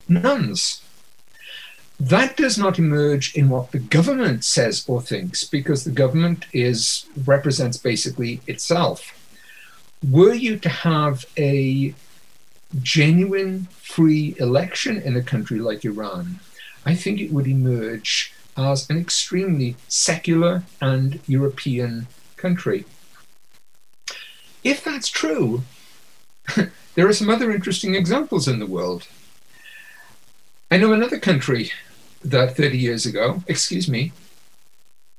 nones. 0.08 0.82
That 1.98 2.36
does 2.36 2.56
not 2.56 2.78
emerge 2.78 3.34
in 3.34 3.48
what 3.50 3.72
the 3.72 3.80
government 3.80 4.44
says 4.44 4.84
or 4.86 5.02
thinks, 5.02 5.42
because 5.42 5.82
the 5.82 5.90
government 5.90 6.46
is 6.52 7.06
represents 7.26 7.76
basically 7.76 8.40
itself. 8.46 9.12
Were 10.08 10.34
you 10.34 10.56
to 10.58 10.68
have 10.68 11.26
a 11.36 11.94
genuine 12.80 13.66
free 13.72 14.36
election 14.38 15.02
in 15.02 15.16
a 15.16 15.22
country 15.22 15.58
like 15.58 15.84
Iran, 15.84 16.38
I 16.86 16.94
think 16.94 17.20
it 17.20 17.32
would 17.32 17.48
emerge 17.48 18.32
as 18.58 18.90
an 18.90 18.98
extremely 18.98 19.76
secular 19.86 20.64
and 20.80 21.20
European 21.26 22.08
country. 22.36 22.84
If 24.64 24.84
that's 24.84 25.08
true, 25.08 25.62
there 26.94 27.06
are 27.08 27.12
some 27.12 27.30
other 27.30 27.52
interesting 27.52 27.94
examples 27.94 28.48
in 28.48 28.58
the 28.58 28.66
world. 28.66 29.06
I 30.70 30.76
know 30.76 30.92
another 30.92 31.18
country 31.18 31.70
that 32.22 32.56
30 32.56 32.76
years 32.76 33.06
ago, 33.06 33.42
excuse 33.46 33.88
me, 33.88 34.12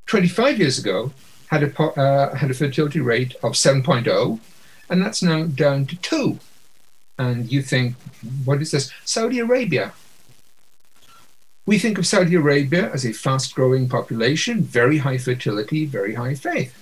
25 0.08 0.60
years 0.60 0.78
ago, 0.78 1.14
had 1.48 1.64
a, 1.64 1.84
uh, 1.84 2.36
had 2.36 2.52
a 2.52 2.54
fertility 2.54 3.00
rate 3.00 3.36
of 3.42 3.54
7.0, 3.54 4.40
and 4.90 5.02
that's 5.02 5.24
now 5.24 5.46
down 5.46 5.86
to 5.88 5.96
2. 5.96 6.40
And 7.18 7.52
you 7.52 7.62
think, 7.62 7.96
what 8.44 8.62
is 8.62 8.72
this? 8.72 8.92
Saudi 9.06 9.40
Arabia. 9.40 9.94
We 11.66 11.78
think 11.78 11.98
of 11.98 12.08
Saudi 12.08 12.36
Arabia 12.36 12.92
as 12.92 13.06
a 13.06 13.14
fast 13.14 13.54
growing 13.54 13.88
population, 13.88 14.64
very 14.64 15.00
high 15.00 15.18
fertility, 15.18 15.86
very 15.86 16.16
high 16.16 16.34
faith. 16.34 16.76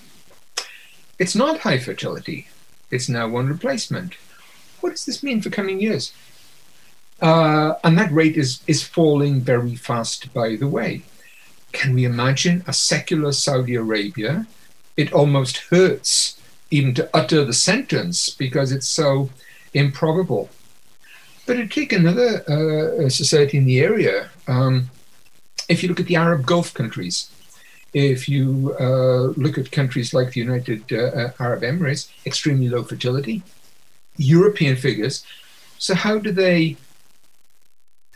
It's 1.19 1.35
not 1.35 1.59
high 1.59 1.79
fertility, 1.79 2.47
it's 2.91 3.09
now 3.09 3.27
one 3.27 3.47
replacement. 3.47 4.13
What 4.79 4.91
does 4.91 5.05
this 5.05 5.23
mean 5.23 5.41
for 5.41 5.49
coming 5.49 5.81
years? 5.81 6.13
Uh, 7.21 7.73
and 7.83 7.97
that 7.97 8.11
rate 8.11 8.37
is, 8.37 8.61
is 8.67 8.83
falling 8.83 9.41
very 9.41 9.75
fast, 9.75 10.33
by 10.33 10.55
the 10.55 10.67
way. 10.67 11.01
Can 11.71 11.93
we 11.93 12.05
imagine 12.05 12.63
a 12.67 12.73
secular 12.73 13.31
Saudi 13.31 13.75
Arabia? 13.75 14.47
It 14.95 15.11
almost 15.11 15.57
hurts 15.69 16.39
even 16.69 16.93
to 16.95 17.09
utter 17.13 17.43
the 17.43 17.53
sentence 17.53 18.29
because 18.29 18.71
it's 18.71 18.87
so 18.87 19.29
improbable. 19.73 20.49
But 21.47 21.53
to 21.53 21.65
take 21.65 21.93
another 21.93 22.43
uh, 22.45 23.09
society 23.09 23.57
in 23.57 23.65
the 23.65 23.79
area, 23.79 24.29
um, 24.49 24.89
if 25.69 25.81
you 25.81 25.87
look 25.87 26.01
at 26.01 26.07
the 26.07 26.17
Arab 26.17 26.45
Gulf 26.45 26.73
countries, 26.73 27.31
if 27.93 28.27
you 28.27 28.75
uh, 28.77 29.27
look 29.41 29.57
at 29.57 29.71
countries 29.71 30.13
like 30.13 30.33
the 30.33 30.41
United 30.41 30.91
uh, 30.91 30.97
uh 31.21 31.31
Arab 31.39 31.61
Emirates, 31.61 32.09
extremely 32.25 32.67
low 32.67 32.83
fertility, 32.83 33.43
European 34.17 34.75
figures. 34.75 35.25
So, 35.77 35.95
how 35.95 36.17
do 36.19 36.31
they 36.33 36.75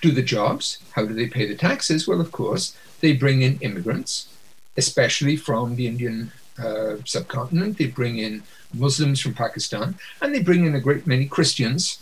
do 0.02 0.12
the 0.12 0.28
jobs? 0.36 0.80
How 0.96 1.06
do 1.06 1.14
they 1.14 1.28
pay 1.28 1.48
the 1.48 1.56
taxes? 1.56 2.08
Well, 2.08 2.20
of 2.20 2.34
course, 2.34 2.76
they 3.00 3.14
bring 3.14 3.44
in 3.44 3.60
immigrants, 3.62 4.28
especially 4.76 5.38
from 5.38 5.78
the 5.78 5.88
Indian 5.88 6.34
uh, 6.60 6.98
subcontinent. 7.06 7.78
They 7.78 7.88
bring 7.88 8.18
in 8.18 8.44
Muslims 8.74 9.22
from 9.22 9.36
Pakistan, 9.36 9.96
and 10.22 10.36
they 10.36 10.44
bring 10.44 10.66
in 10.66 10.76
a 10.76 10.82
great 10.82 11.08
many 11.08 11.28
Christians 11.28 12.00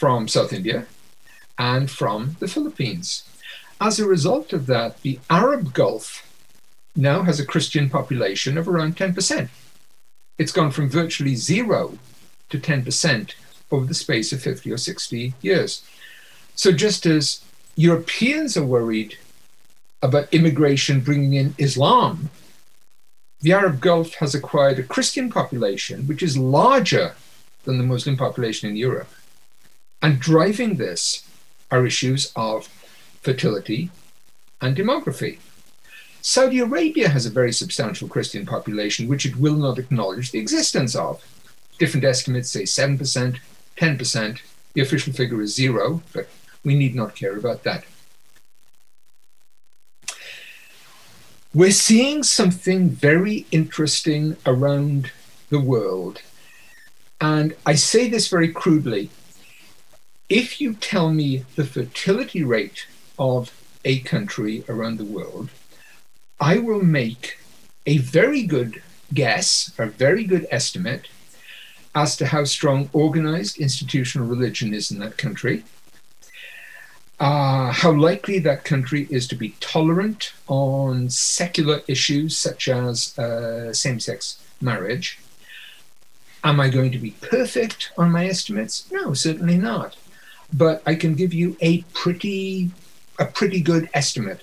from 0.00 0.26
South 0.28 0.50
India 0.50 0.86
and 1.58 1.90
from 1.90 2.36
the 2.40 2.48
Philippines. 2.48 3.22
As 3.78 4.00
a 4.00 4.08
result 4.08 4.54
of 4.54 4.64
that, 4.64 5.02
the 5.02 5.20
Arab 5.28 5.74
Gulf 5.74 6.26
now 6.96 7.22
has 7.24 7.38
a 7.38 7.44
Christian 7.44 7.90
population 7.90 8.56
of 8.56 8.66
around 8.66 8.96
10%. 8.96 9.50
It's 10.38 10.52
gone 10.52 10.70
from 10.70 10.88
virtually 10.88 11.34
zero 11.34 11.98
to 12.48 12.58
10% 12.58 13.34
over 13.70 13.84
the 13.84 13.92
space 13.92 14.32
of 14.32 14.40
50 14.40 14.72
or 14.72 14.78
60 14.78 15.34
years. 15.42 15.84
So 16.54 16.72
just 16.72 17.04
as 17.04 17.44
Europeans 17.76 18.56
are 18.56 18.64
worried 18.64 19.18
about 20.00 20.32
immigration 20.32 21.00
bringing 21.00 21.34
in 21.34 21.54
Islam, 21.58 22.30
the 23.42 23.52
Arab 23.52 23.82
Gulf 23.82 24.14
has 24.14 24.34
acquired 24.34 24.78
a 24.78 24.82
Christian 24.94 25.30
population 25.30 26.06
which 26.06 26.22
is 26.22 26.38
larger 26.38 27.16
than 27.64 27.76
the 27.76 27.84
Muslim 27.84 28.16
population 28.16 28.70
in 28.70 28.76
Europe. 28.76 29.10
And 30.02 30.18
driving 30.18 30.76
this 30.76 31.24
are 31.70 31.86
issues 31.86 32.32
of 32.34 32.66
fertility 33.22 33.90
and 34.60 34.76
demography. 34.76 35.38
Saudi 36.22 36.58
Arabia 36.58 37.08
has 37.08 37.24
a 37.24 37.30
very 37.30 37.52
substantial 37.52 38.08
Christian 38.08 38.44
population 38.44 39.08
which 39.08 39.24
it 39.24 39.36
will 39.36 39.56
not 39.56 39.78
acknowledge 39.78 40.30
the 40.30 40.38
existence 40.38 40.94
of. 40.94 41.24
Different 41.78 42.04
estimates 42.04 42.50
say 42.50 42.64
7%, 42.64 43.38
10%. 43.76 44.40
The 44.74 44.80
official 44.82 45.12
figure 45.12 45.40
is 45.40 45.54
zero, 45.54 46.02
but 46.12 46.28
we 46.64 46.74
need 46.74 46.94
not 46.94 47.14
care 47.14 47.36
about 47.36 47.62
that. 47.64 47.84
We're 51.52 51.72
seeing 51.72 52.22
something 52.22 52.90
very 52.90 53.46
interesting 53.50 54.36
around 54.46 55.10
the 55.48 55.58
world. 55.58 56.20
And 57.20 57.56
I 57.66 57.74
say 57.74 58.08
this 58.08 58.28
very 58.28 58.52
crudely. 58.52 59.10
If 60.30 60.60
you 60.60 60.74
tell 60.74 61.10
me 61.10 61.44
the 61.56 61.64
fertility 61.64 62.44
rate 62.44 62.86
of 63.18 63.52
a 63.84 63.98
country 63.98 64.62
around 64.68 64.98
the 64.98 65.04
world, 65.04 65.50
I 66.38 66.58
will 66.58 66.84
make 66.84 67.38
a 67.84 67.98
very 67.98 68.44
good 68.44 68.80
guess, 69.12 69.72
a 69.76 69.86
very 69.86 70.22
good 70.22 70.46
estimate 70.52 71.08
as 71.96 72.16
to 72.16 72.26
how 72.26 72.44
strong 72.44 72.88
organized 72.92 73.58
institutional 73.58 74.28
religion 74.28 74.72
is 74.72 74.92
in 74.92 75.00
that 75.00 75.18
country, 75.18 75.64
uh, 77.18 77.72
how 77.72 77.90
likely 77.90 78.38
that 78.38 78.64
country 78.64 79.08
is 79.10 79.26
to 79.26 79.34
be 79.34 79.56
tolerant 79.58 80.32
on 80.46 81.10
secular 81.10 81.80
issues 81.88 82.38
such 82.38 82.68
as 82.68 83.18
uh, 83.18 83.72
same 83.72 83.98
sex 83.98 84.40
marriage. 84.60 85.18
Am 86.44 86.60
I 86.60 86.68
going 86.68 86.92
to 86.92 86.98
be 86.98 87.16
perfect 87.20 87.90
on 87.98 88.12
my 88.12 88.28
estimates? 88.28 88.88
No, 88.92 89.12
certainly 89.12 89.58
not. 89.58 89.96
But 90.52 90.82
I 90.86 90.94
can 90.94 91.14
give 91.14 91.32
you 91.32 91.56
a 91.60 91.82
pretty, 91.94 92.70
a 93.18 93.24
pretty 93.24 93.60
good 93.60 93.88
estimate. 93.94 94.40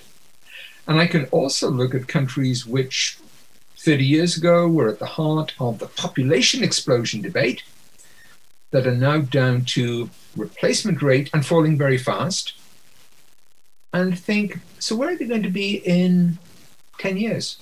And 0.88 1.00
I 1.00 1.08
can 1.08 1.26
also 1.26 1.70
look 1.70 1.94
at 1.94 2.08
countries 2.08 2.66
which 2.66 3.20
30 3.78 4.06
years 4.06 4.38
ago 4.38 4.68
were 4.68 4.88
at 4.90 5.00
the 5.00 5.06
heart 5.06 5.54
of 5.60 5.80
the 5.80 5.88
population 5.88 6.64
explosion 6.64 7.22
debate 7.22 7.64
that 8.72 8.88
are 8.88 8.96
now 8.96 9.20
down 9.20 9.66
to 9.66 10.10
replacement 10.36 11.02
rate 11.02 11.30
and 11.34 11.46
falling 11.46 11.78
very 11.78 11.98
fast 11.98 12.54
and 13.94 14.18
think, 14.18 14.60
so 14.80 14.96
where 14.96 15.10
are 15.10 15.16
they 15.16 15.26
going 15.26 15.44
to 15.44 15.50
be 15.50 15.76
in 15.78 16.38
10 17.00 17.18
years? 17.18 17.58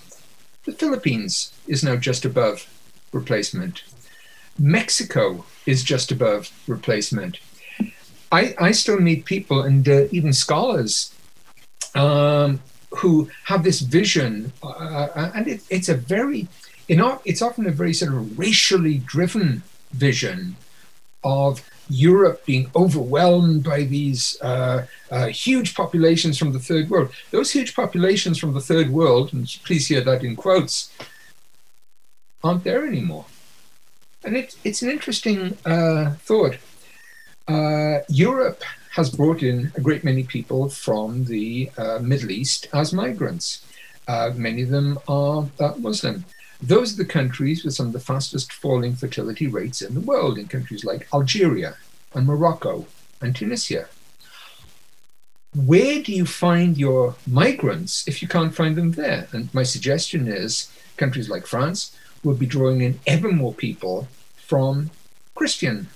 The 0.66 0.72
Philippines 0.72 1.54
is 1.68 1.84
now 1.84 1.96
just 1.96 2.26
above 2.26 2.68
replacement. 3.12 3.84
Mexico 4.58 5.46
is 5.66 5.84
just 5.84 6.12
above 6.12 6.52
replacement. 6.68 7.40
I, 8.32 8.56
I 8.60 8.72
still 8.72 9.00
meet 9.00 9.26
people 9.26 9.62
and 9.62 9.88
uh, 9.88 10.06
even 10.12 10.34
scholars 10.34 11.14
um, 11.94 12.62
who 12.90 13.30
have 13.46 13.64
this 13.64 13.80
vision, 13.82 14.52
uh, 14.64 14.68
uh 14.68 15.32
and 15.36 15.48
it, 15.48 15.62
it's 15.70 15.90
a 15.90 15.96
very, 15.96 16.48
you 16.88 16.96
know, 16.96 17.22
it's 17.26 17.42
often 17.42 17.68
a 17.68 17.72
very 17.72 17.94
sort 17.94 18.14
of 18.14 18.38
racially 18.38 19.00
driven 19.00 19.64
vision 19.92 20.56
of 21.24 21.62
Europe 21.90 22.46
being 22.46 22.70
overwhelmed 22.76 23.64
by 23.64 23.84
these 23.84 24.38
uh, 24.42 24.86
uh, 25.12 25.28
huge 25.28 25.76
populations 25.76 26.38
from 26.38 26.52
the 26.52 26.60
third 26.60 26.90
world. 26.90 27.12
Those 27.32 27.52
huge 27.52 27.76
populations 27.76 28.38
from 28.38 28.54
the 28.54 28.62
third 28.62 28.90
world, 28.90 29.34
and 29.34 29.48
please 29.64 29.88
hear 29.88 30.02
that 30.02 30.24
in 30.24 30.36
quotes, 30.36 30.92
aren't 32.44 32.64
there 32.64 32.86
anymore. 32.86 33.26
And 34.24 34.36
it, 34.36 34.56
it's 34.64 34.82
an 34.82 34.90
interesting 34.90 35.58
uh, 35.66 36.12
thought. 36.20 36.58
Uh, 37.48 38.00
Europe 38.10 38.64
has 38.92 39.10
brought 39.10 39.44
in 39.44 39.72
a 39.76 39.82
great 39.82 40.04
many 40.04 40.24
people 40.24 40.70
from 40.70 41.26
the 41.26 41.70
uh, 41.78 42.00
Middle 42.02 42.32
East 42.32 42.68
as 42.74 42.94
migrants. 42.94 43.66
Uh, 44.08 44.32
many 44.36 44.64
of 44.64 44.70
them 44.70 44.98
are 45.08 45.48
Muslim. 45.78 46.26
Those 46.62 46.94
are 46.94 47.04
the 47.04 47.10
countries 47.10 47.64
with 47.64 47.74
some 47.74 47.88
of 47.88 47.94
the 47.94 48.00
fastest 48.00 48.54
falling 48.54 48.96
fertility 48.96 49.48
rates 49.48 49.82
in 49.82 49.94
the 49.94 50.00
world, 50.00 50.38
in 50.38 50.48
countries 50.48 50.86
like 50.86 51.08
Algeria 51.14 51.76
and 52.14 52.26
Morocco 52.26 52.88
and 53.22 53.36
Tunisia. 53.36 53.88
Where 55.54 56.02
do 56.02 56.12
you 56.12 56.26
find 56.26 56.78
your 56.78 57.16
migrants 57.28 58.08
if 58.08 58.22
you 58.22 58.28
can't 58.28 58.56
find 58.56 58.76
them 58.76 58.94
there? 58.94 59.28
And 59.32 59.54
my 59.54 59.64
suggestion 59.64 60.28
is 60.28 60.72
countries 60.98 61.30
like 61.30 61.46
France 61.46 61.96
will 62.24 62.36
be 62.36 62.46
drawing 62.46 62.82
in 62.82 63.00
ever 63.06 63.32
more 63.32 63.54
people 63.54 64.08
from 64.36 64.92
Christian 65.36 65.90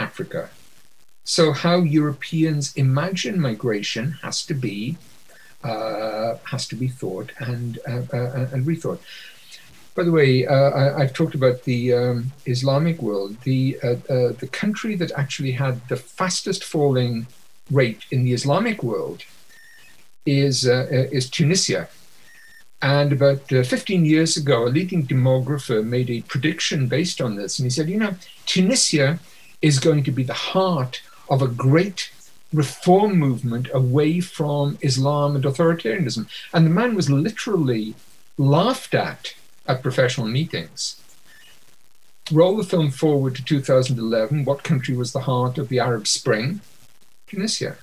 Africa. 0.00 0.50
So, 1.28 1.52
how 1.52 1.80
Europeans 1.80 2.74
imagine 2.74 3.38
migration 3.38 4.12
has 4.22 4.46
to 4.46 4.54
be 4.54 4.96
uh, 5.62 6.38
has 6.44 6.66
to 6.68 6.74
be 6.74 6.88
thought 6.88 7.32
and 7.38 7.78
uh, 7.86 8.04
uh, 8.10 8.48
and 8.50 8.64
rethought. 8.66 8.98
By 9.94 10.04
the 10.04 10.10
way, 10.10 10.46
uh, 10.46 10.96
I, 10.96 11.02
have 11.02 11.12
talked 11.12 11.34
about 11.34 11.64
the 11.64 11.92
um, 11.92 12.32
Islamic 12.46 13.02
world. 13.02 13.36
The 13.42 13.78
uh, 13.82 13.88
uh, 13.88 14.32
the 14.42 14.48
country 14.50 14.96
that 14.96 15.12
actually 15.16 15.52
had 15.52 15.86
the 15.88 15.96
fastest 15.96 16.64
falling 16.64 17.26
rate 17.70 18.06
in 18.10 18.24
the 18.24 18.32
Islamic 18.32 18.82
world 18.82 19.24
is, 20.24 20.66
uh, 20.66 20.86
is 21.12 21.28
Tunisia. 21.28 21.90
And 22.80 23.12
about 23.12 23.52
uh, 23.52 23.64
15 23.64 24.06
years 24.06 24.38
ago, 24.38 24.64
a 24.64 24.70
leading 24.78 25.06
demographer 25.06 25.84
made 25.84 26.08
a 26.08 26.22
prediction 26.22 26.88
based 26.88 27.20
on 27.20 27.36
this. 27.36 27.58
And 27.58 27.66
he 27.66 27.70
said, 27.70 27.90
you 27.90 27.98
know, 27.98 28.14
Tunisia 28.46 29.20
is 29.60 29.78
going 29.78 30.04
to 30.04 30.10
be 30.10 30.22
the 30.22 30.32
heart 30.32 31.02
of 31.28 31.42
a 31.42 31.48
great 31.48 32.10
reform 32.52 33.18
movement 33.18 33.68
away 33.72 34.20
from 34.20 34.78
Islam 34.80 35.36
and 35.36 35.44
authoritarianism. 35.44 36.26
And 36.54 36.64
the 36.64 36.70
man 36.70 36.94
was 36.94 37.10
literally 37.10 37.94
laughed 38.38 38.94
at 38.94 39.34
at 39.66 39.82
professional 39.82 40.26
meetings. 40.26 41.00
Roll 42.32 42.56
the 42.56 42.64
film 42.64 42.90
forward 42.90 43.34
to 43.36 43.44
2011. 43.44 44.44
What 44.44 44.62
country 44.62 44.96
was 44.96 45.12
the 45.12 45.20
heart 45.20 45.58
of 45.58 45.68
the 45.68 45.78
Arab 45.78 46.06
Spring? 46.06 46.60
Tunisia. 47.26 47.76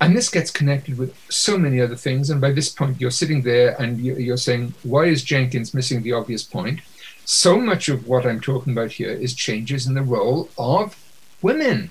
And 0.00 0.16
this 0.16 0.28
gets 0.28 0.50
connected 0.50 0.98
with 0.98 1.16
so 1.30 1.56
many 1.56 1.80
other 1.80 1.94
things. 1.94 2.28
And 2.28 2.40
by 2.40 2.50
this 2.50 2.68
point, 2.68 3.00
you're 3.00 3.10
sitting 3.10 3.42
there 3.42 3.80
and 3.80 4.00
you're 4.00 4.36
saying, 4.36 4.74
why 4.82 5.04
is 5.04 5.22
Jenkins 5.22 5.74
missing 5.74 6.02
the 6.02 6.12
obvious 6.12 6.42
point? 6.42 6.80
So 7.24 7.58
much 7.58 7.88
of 7.88 8.08
what 8.08 8.26
I'm 8.26 8.40
talking 8.40 8.72
about 8.72 8.92
here 8.92 9.12
is 9.12 9.34
changes 9.34 9.86
in 9.86 9.94
the 9.94 10.02
role 10.02 10.50
of 10.58 10.96
women. 11.42 11.90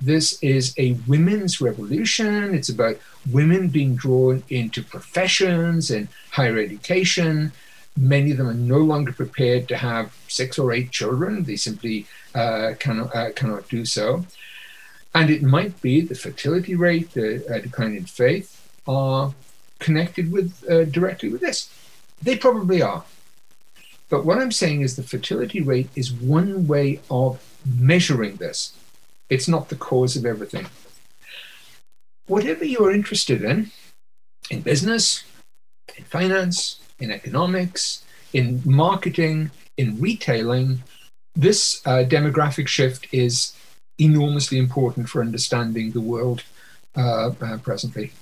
This 0.00 0.40
is 0.42 0.74
a 0.78 0.92
women's 1.08 1.60
revolution. 1.60 2.54
It's 2.54 2.68
about 2.68 2.98
women 3.30 3.68
being 3.68 3.96
drawn 3.96 4.44
into 4.48 4.82
professions 4.82 5.90
and 5.90 6.08
higher 6.30 6.58
education. 6.58 7.52
Many 7.96 8.30
of 8.30 8.38
them 8.38 8.48
are 8.48 8.54
no 8.54 8.78
longer 8.78 9.12
prepared 9.12 9.68
to 9.68 9.76
have 9.76 10.16
six 10.28 10.58
or 10.58 10.72
eight 10.72 10.92
children. 10.92 11.42
They 11.42 11.56
simply 11.56 12.06
uh, 12.34 12.74
cannot, 12.78 13.14
uh, 13.14 13.32
cannot 13.32 13.68
do 13.68 13.84
so. 13.84 14.24
And 15.14 15.30
it 15.30 15.42
might 15.42 15.80
be 15.82 16.00
the 16.00 16.14
fertility 16.14 16.76
rate, 16.76 17.12
the 17.12 17.44
uh, 17.52 17.58
decline 17.58 17.96
in 17.96 18.04
faith 18.04 18.54
are 18.86 19.34
connected 19.80 20.30
with 20.30 20.64
uh, 20.70 20.84
directly 20.84 21.28
with 21.28 21.40
this. 21.40 21.70
They 22.22 22.36
probably 22.36 22.82
are. 22.82 23.04
But 24.08 24.24
what 24.24 24.38
I'm 24.38 24.52
saying 24.52 24.80
is 24.80 24.96
the 24.96 25.02
fertility 25.02 25.60
rate 25.60 25.90
is 25.94 26.12
one 26.12 26.66
way 26.66 27.00
of 27.10 27.42
measuring 27.64 28.36
this. 28.36 28.72
It's 29.28 29.48
not 29.48 29.68
the 29.68 29.76
cause 29.76 30.16
of 30.16 30.24
everything. 30.24 30.66
Whatever 32.26 32.64
you're 32.64 32.92
interested 32.92 33.42
in, 33.42 33.70
in 34.50 34.62
business, 34.62 35.24
in 35.96 36.04
finance, 36.04 36.80
in 36.98 37.10
economics, 37.10 38.04
in 38.32 38.62
marketing, 38.64 39.50
in 39.76 40.00
retailing, 40.00 40.82
this 41.34 41.82
uh, 41.86 42.04
demographic 42.06 42.66
shift 42.66 43.06
is 43.12 43.54
enormously 43.98 44.58
important 44.58 45.08
for 45.08 45.20
understanding 45.20 45.90
the 45.90 46.00
world 46.00 46.44
uh, 46.96 47.30
uh, 47.40 47.58
presently. 47.58 48.12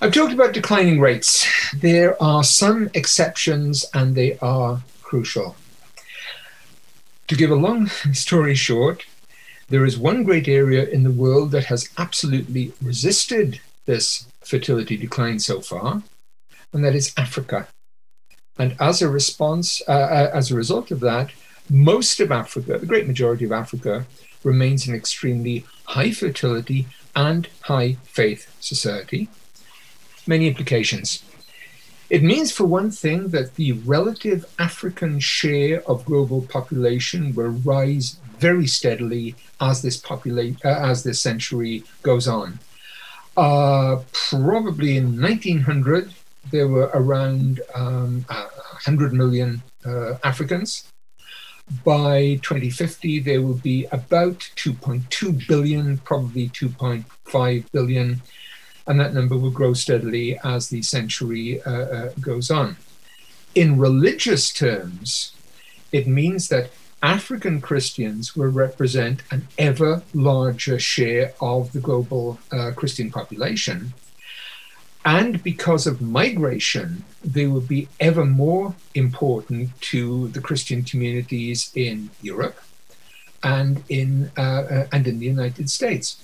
I've 0.00 0.12
talked 0.12 0.32
about 0.32 0.52
declining 0.52 1.00
rates. 1.00 1.46
There 1.72 2.20
are 2.22 2.42
some 2.42 2.90
exceptions 2.94 3.86
and 3.94 4.14
they 4.14 4.36
are 4.38 4.82
crucial. 5.02 5.56
To 7.28 7.36
give 7.36 7.50
a 7.50 7.54
long 7.54 7.86
story 8.12 8.54
short, 8.54 9.06
there 9.68 9.84
is 9.84 9.96
one 9.96 10.24
great 10.24 10.48
area 10.48 10.84
in 10.84 11.04
the 11.04 11.12
world 11.12 11.52
that 11.52 11.66
has 11.66 11.88
absolutely 11.96 12.72
resisted 12.82 13.60
this 13.86 14.26
fertility 14.42 14.96
decline 14.96 15.38
so 15.38 15.60
far, 15.60 16.02
and 16.72 16.84
that 16.84 16.94
is 16.94 17.14
Africa. 17.16 17.68
And 18.58 18.76
as 18.80 19.00
a 19.00 19.08
response, 19.08 19.80
uh, 19.88 19.92
uh 19.92 20.30
as 20.34 20.50
a 20.50 20.56
result 20.56 20.90
of 20.90 21.00
that, 21.00 21.30
most 21.70 22.20
of 22.20 22.30
Africa, 22.30 22.78
the 22.78 22.86
great 22.86 23.06
majority 23.06 23.44
of 23.44 23.52
Africa, 23.52 24.06
remains 24.42 24.86
an 24.86 24.94
extremely 24.94 25.64
high 25.84 26.10
fertility 26.10 26.86
and 27.16 27.48
high 27.62 27.96
faith 28.04 28.54
society. 28.60 29.28
Many 30.26 30.48
implications. 30.48 31.22
It 32.10 32.22
means, 32.22 32.52
for 32.52 32.64
one 32.64 32.90
thing, 32.90 33.28
that 33.28 33.54
the 33.54 33.72
relative 33.72 34.44
African 34.58 35.20
share 35.20 35.82
of 35.88 36.04
global 36.04 36.42
population 36.42 37.34
will 37.34 37.48
rise 37.48 38.18
very 38.38 38.66
steadily 38.66 39.34
as 39.60 39.82
this 39.82 40.02
uh, 40.10 40.48
as 40.64 41.02
this 41.02 41.20
century 41.20 41.82
goes 42.02 42.28
on. 42.28 42.58
Uh, 43.36 44.02
probably 44.30 44.96
in 44.96 45.20
1900, 45.20 46.14
there 46.50 46.68
were 46.68 46.90
around 46.94 47.60
um, 47.74 48.24
100 48.28 49.12
million 49.12 49.62
uh, 49.84 50.14
Africans. 50.22 50.84
By 51.84 52.38
2050, 52.42 53.20
there 53.20 53.40
will 53.40 53.54
be 53.54 53.86
about 53.90 54.38
2.2 54.56 55.48
billion, 55.48 55.98
probably 55.98 56.50
2.5 56.50 57.64
billion, 57.72 58.20
and 58.86 59.00
that 59.00 59.14
number 59.14 59.36
will 59.36 59.50
grow 59.50 59.72
steadily 59.72 60.38
as 60.44 60.68
the 60.68 60.82
century 60.82 61.62
uh, 61.62 61.70
uh, 61.70 62.10
goes 62.20 62.50
on. 62.50 62.76
In 63.54 63.78
religious 63.78 64.52
terms, 64.52 65.32
it 65.92 66.06
means 66.06 66.48
that 66.48 66.70
African 67.02 67.60
Christians 67.60 68.34
will 68.34 68.48
represent 68.48 69.22
an 69.30 69.46
ever 69.58 70.02
larger 70.12 70.78
share 70.78 71.34
of 71.40 71.72
the 71.72 71.80
global 71.80 72.38
uh, 72.50 72.72
Christian 72.74 73.10
population 73.10 73.92
and 75.04 75.42
because 75.42 75.86
of 75.86 76.00
migration, 76.00 77.04
they 77.22 77.46
will 77.46 77.60
be 77.60 77.88
ever 78.00 78.24
more 78.24 78.74
important 78.94 79.78
to 79.82 80.28
the 80.28 80.40
Christian 80.40 80.82
communities 80.82 81.70
in 81.74 82.10
Europe 82.22 82.58
and 83.42 83.84
in 83.90 84.30
uh, 84.38 84.40
uh, 84.40 84.86
and 84.92 85.06
in 85.06 85.18
the 85.18 85.26
United 85.26 85.68
States. 85.68 86.22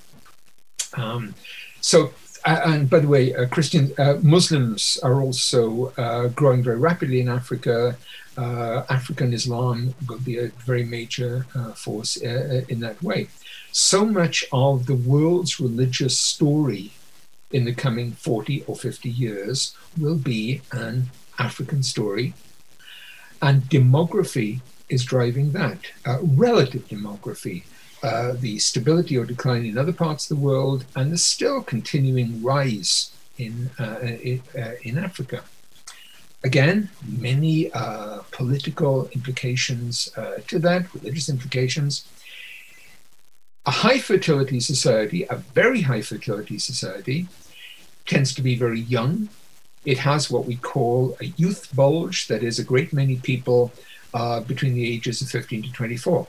Um, 0.94 1.34
so, 1.82 2.14
and 2.44 2.88
by 2.88 3.00
the 3.00 3.08
way, 3.08 3.34
uh, 3.34 3.46
Christian 3.46 3.92
uh, 3.98 4.16
Muslims 4.22 4.98
are 5.02 5.20
also 5.20 5.92
uh, 5.96 6.28
growing 6.28 6.62
very 6.62 6.78
rapidly 6.78 7.20
in 7.20 7.28
Africa. 7.28 7.96
African 8.38 9.34
Islam 9.34 9.94
will 10.08 10.20
be 10.20 10.38
a 10.38 10.46
very 10.64 10.82
major 10.82 11.44
force 11.76 12.16
in 12.16 12.80
that 12.80 13.02
way. 13.02 13.28
So 13.70 14.06
much 14.06 14.46
of 14.50 14.86
the 14.86 14.94
world's 14.94 15.60
religious 15.60 16.18
story 16.18 16.92
in 17.52 17.66
the 17.66 17.74
coming 17.74 18.12
40 18.12 18.64
or 18.66 18.76
50 18.76 19.10
years 19.10 19.76
will 19.98 20.16
be 20.16 20.62
an 20.72 21.10
African 21.38 21.82
story. 21.82 22.32
And 23.42 23.62
demography 23.64 24.60
is 24.88 25.04
driving 25.04 25.52
that. 25.52 25.78
Uh, 26.06 26.18
relative 26.22 26.88
demography, 26.88 27.64
uh, 28.02 28.32
the 28.38 28.58
stability 28.58 29.16
or 29.16 29.24
decline 29.24 29.64
in 29.64 29.76
other 29.76 29.92
parts 29.92 30.30
of 30.30 30.36
the 30.36 30.42
world, 30.42 30.84
and 30.96 31.12
the 31.12 31.18
still 31.18 31.62
continuing 31.62 32.42
rise 32.42 33.12
in, 33.38 33.70
uh, 33.78 33.98
in, 34.00 34.42
uh, 34.58 34.72
in, 34.82 34.98
Africa. 34.98 35.42
Again, 36.42 36.88
many 37.06 37.70
uh, 37.72 38.20
political 38.30 39.08
implications 39.08 40.10
uh, 40.16 40.38
to 40.48 40.58
that, 40.60 40.92
religious 40.94 41.28
implications. 41.28 42.06
A 43.66 43.70
high 43.70 43.98
fertility 43.98 44.60
society, 44.60 45.26
a 45.28 45.36
very 45.36 45.82
high 45.82 46.00
fertility 46.00 46.58
society, 46.58 47.28
tends 48.06 48.34
to 48.34 48.42
be 48.42 48.56
very 48.56 48.80
young. 48.80 49.28
It 49.84 49.98
has 49.98 50.30
what 50.30 50.46
we 50.46 50.56
call 50.56 51.16
a 51.20 51.26
youth 51.36 51.68
bulge, 51.74 52.28
that 52.28 52.42
is, 52.42 52.58
a 52.58 52.64
great 52.64 52.92
many 52.92 53.16
people 53.16 53.72
uh, 54.14 54.40
between 54.40 54.74
the 54.74 54.90
ages 54.90 55.20
of 55.20 55.28
15 55.28 55.64
to 55.64 55.72
24. 55.72 56.26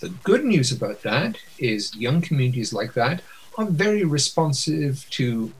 The 0.00 0.08
good 0.22 0.44
news 0.44 0.72
about 0.72 1.02
that 1.02 1.38
is 1.58 1.94
young 1.96 2.20
communities 2.20 2.72
like 2.72 2.94
that 2.94 3.22
are 3.56 3.66
very 3.66 4.04
responsive 4.04 5.06
to 5.10 5.52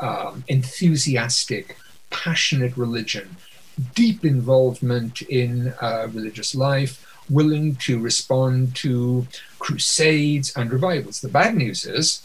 um, 0.00 0.44
enthusiastic, 0.48 1.76
passionate 2.10 2.76
religion, 2.76 3.36
deep 3.94 4.24
involvement 4.24 5.22
in 5.22 5.74
uh, 5.80 6.08
religious 6.12 6.54
life, 6.54 7.04
willing 7.28 7.74
to 7.76 7.98
respond 7.98 8.74
to 8.76 9.26
crusades 9.58 10.56
and 10.56 10.72
revivals. 10.72 11.20
The 11.20 11.28
bad 11.28 11.56
news 11.56 11.84
is 11.84 12.22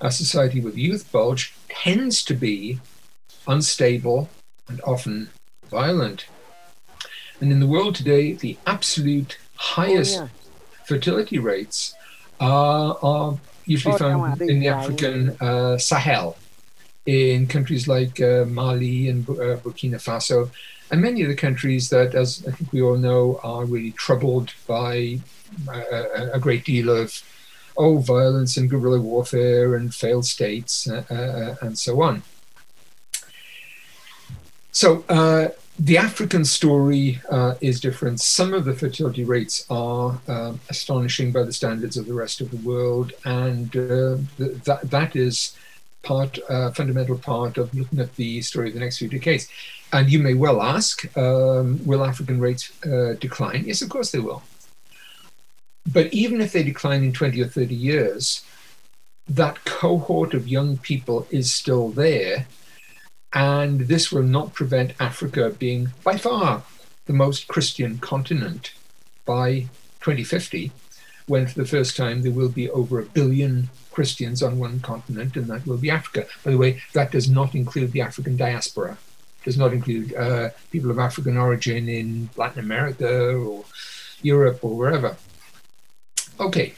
a 0.00 0.10
society 0.10 0.60
with 0.60 0.76
youth 0.76 1.10
bulge 1.12 1.54
tends 1.68 2.24
to 2.24 2.34
be 2.34 2.80
unstable 3.46 4.28
and 4.68 4.80
often 4.82 5.30
violent. 5.70 6.26
And 7.40 7.52
in 7.52 7.60
the 7.60 7.66
world 7.66 7.94
today, 7.94 8.32
the 8.32 8.58
absolute 8.66 9.38
highest 9.58 10.18
oh, 10.18 10.22
yeah. 10.22 10.28
fertility 10.86 11.38
rates 11.38 11.94
are, 12.40 12.96
are 13.02 13.38
usually 13.66 13.94
oh, 13.94 13.98
found 13.98 14.40
in 14.42 14.60
the 14.60 14.68
African 14.68 15.36
uh, 15.40 15.76
Sahel, 15.76 16.36
in 17.06 17.46
countries 17.46 17.88
like 17.88 18.20
uh, 18.20 18.44
Mali 18.46 19.08
and 19.08 19.28
uh, 19.28 19.56
Burkina 19.58 19.96
Faso, 19.96 20.50
and 20.90 21.02
many 21.02 21.22
of 21.22 21.28
the 21.28 21.36
countries 21.36 21.90
that, 21.90 22.14
as 22.14 22.44
I 22.46 22.52
think 22.52 22.72
we 22.72 22.80
all 22.80 22.96
know, 22.96 23.40
are 23.42 23.64
really 23.64 23.92
troubled 23.92 24.54
by 24.66 25.20
uh, 25.68 26.28
a 26.32 26.38
great 26.38 26.64
deal 26.64 26.88
of 26.90 27.22
oh, 27.76 27.98
violence 27.98 28.56
and 28.56 28.68
guerrilla 28.68 29.00
warfare 29.00 29.76
and 29.76 29.94
failed 29.94 30.26
states 30.26 30.88
uh, 30.88 31.04
uh, 31.10 31.66
and 31.66 31.78
so 31.78 32.02
on. 32.02 32.22
So, 34.72 35.04
uh, 35.08 35.48
the 35.78 35.96
African 35.96 36.44
story 36.44 37.20
uh, 37.30 37.54
is 37.60 37.80
different. 37.80 38.20
Some 38.20 38.52
of 38.52 38.64
the 38.64 38.74
fertility 38.74 39.24
rates 39.24 39.64
are 39.70 40.20
uh, 40.26 40.54
astonishing 40.68 41.30
by 41.30 41.44
the 41.44 41.52
standards 41.52 41.96
of 41.96 42.06
the 42.06 42.14
rest 42.14 42.40
of 42.40 42.50
the 42.50 42.56
world, 42.68 43.12
and 43.24 43.74
uh, 43.76 44.16
th- 44.36 44.62
that 44.64 44.90
that 44.90 45.14
is 45.14 45.56
part, 46.02 46.38
uh, 46.48 46.72
fundamental 46.72 47.16
part 47.16 47.58
of 47.58 47.72
looking 47.74 48.00
at 48.00 48.14
the 48.16 48.42
story 48.42 48.68
of 48.68 48.74
the 48.74 48.80
next 48.80 48.98
few 48.98 49.08
decades. 49.08 49.48
And 49.92 50.10
you 50.10 50.18
may 50.18 50.34
well 50.34 50.60
ask, 50.60 51.16
um, 51.16 51.80
will 51.86 52.04
African 52.04 52.40
rates 52.40 52.72
uh, 52.84 53.14
decline? 53.20 53.64
Yes, 53.66 53.80
of 53.80 53.88
course 53.88 54.10
they 54.10 54.18
will. 54.18 54.42
But 55.90 56.12
even 56.12 56.40
if 56.40 56.52
they 56.52 56.62
decline 56.62 57.04
in 57.04 57.12
20 57.12 57.40
or 57.40 57.46
30 57.46 57.74
years, 57.74 58.44
that 59.28 59.64
cohort 59.64 60.34
of 60.34 60.48
young 60.48 60.76
people 60.78 61.26
is 61.30 61.52
still 61.52 61.90
there 61.90 62.46
and 63.32 63.80
this 63.80 64.10
will 64.10 64.22
not 64.22 64.54
prevent 64.54 64.94
Africa 65.00 65.50
being 65.50 65.88
by 66.02 66.16
far 66.16 66.62
the 67.06 67.12
most 67.12 67.48
Christian 67.48 67.98
continent 67.98 68.72
by 69.24 69.68
2050, 70.00 70.70
when 71.26 71.46
for 71.46 71.58
the 71.58 71.66
first 71.66 71.96
time 71.96 72.22
there 72.22 72.32
will 72.32 72.48
be 72.48 72.70
over 72.70 72.98
a 72.98 73.04
billion 73.04 73.70
Christians 73.90 74.42
on 74.42 74.58
one 74.58 74.80
continent, 74.80 75.36
and 75.36 75.46
that 75.48 75.66
will 75.66 75.76
be 75.76 75.90
Africa. 75.90 76.26
By 76.44 76.52
the 76.52 76.58
way, 76.58 76.80
that 76.92 77.10
does 77.10 77.28
not 77.28 77.54
include 77.54 77.92
the 77.92 78.00
African 78.00 78.36
diaspora, 78.36 78.96
does 79.44 79.58
not 79.58 79.72
include 79.72 80.14
uh, 80.14 80.50
people 80.70 80.90
of 80.90 80.98
African 80.98 81.36
origin 81.36 81.88
in 81.88 82.30
Latin 82.36 82.60
America 82.60 83.34
or 83.34 83.64
Europe 84.22 84.60
or 84.62 84.76
wherever. 84.76 85.16
Okay, 86.38 86.74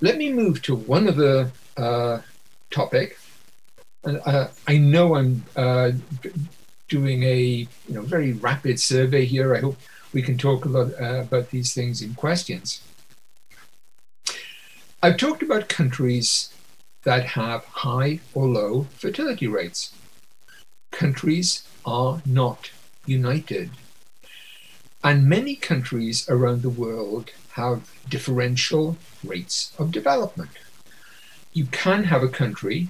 let 0.00 0.18
me 0.18 0.32
move 0.32 0.60
to 0.62 0.74
one 0.74 1.08
other 1.08 1.50
uh, 1.76 2.20
topic 2.70 3.18
uh, 4.16 4.48
I 4.66 4.78
know 4.78 5.16
I'm 5.16 5.44
uh, 5.56 5.92
doing 6.88 7.22
a 7.22 7.38
you 7.38 7.94
know 7.94 8.02
very 8.02 8.32
rapid 8.32 8.80
survey 8.80 9.24
here. 9.24 9.54
I 9.54 9.60
hope 9.60 9.76
we 10.12 10.22
can 10.22 10.38
talk 10.38 10.64
a 10.64 10.68
lot 10.68 10.92
uh, 11.00 11.20
about 11.20 11.50
these 11.50 11.74
things 11.74 12.02
in 12.02 12.14
questions. 12.14 12.80
I've 15.02 15.16
talked 15.16 15.42
about 15.42 15.68
countries 15.68 16.52
that 17.04 17.24
have 17.24 17.64
high 17.66 18.20
or 18.34 18.46
low 18.46 18.86
fertility 18.96 19.46
rates. 19.46 19.92
Countries 20.90 21.68
are 21.86 22.20
not 22.26 22.70
united. 23.06 23.70
And 25.04 25.28
many 25.28 25.54
countries 25.54 26.28
around 26.28 26.62
the 26.62 26.70
world 26.70 27.30
have 27.52 27.94
differential 28.08 28.96
rates 29.24 29.72
of 29.78 29.92
development. 29.92 30.50
You 31.52 31.66
can 31.66 32.04
have 32.04 32.22
a 32.22 32.28
country 32.28 32.88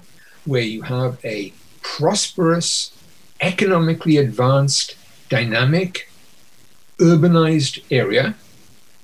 where 0.49 0.63
you 0.63 0.83
have 0.83 1.23
a 1.25 1.53
prosperous, 1.83 2.91
economically 3.41 4.17
advanced, 4.17 4.97
dynamic, 5.29 6.11
urbanized 6.99 7.85
area 7.91 8.35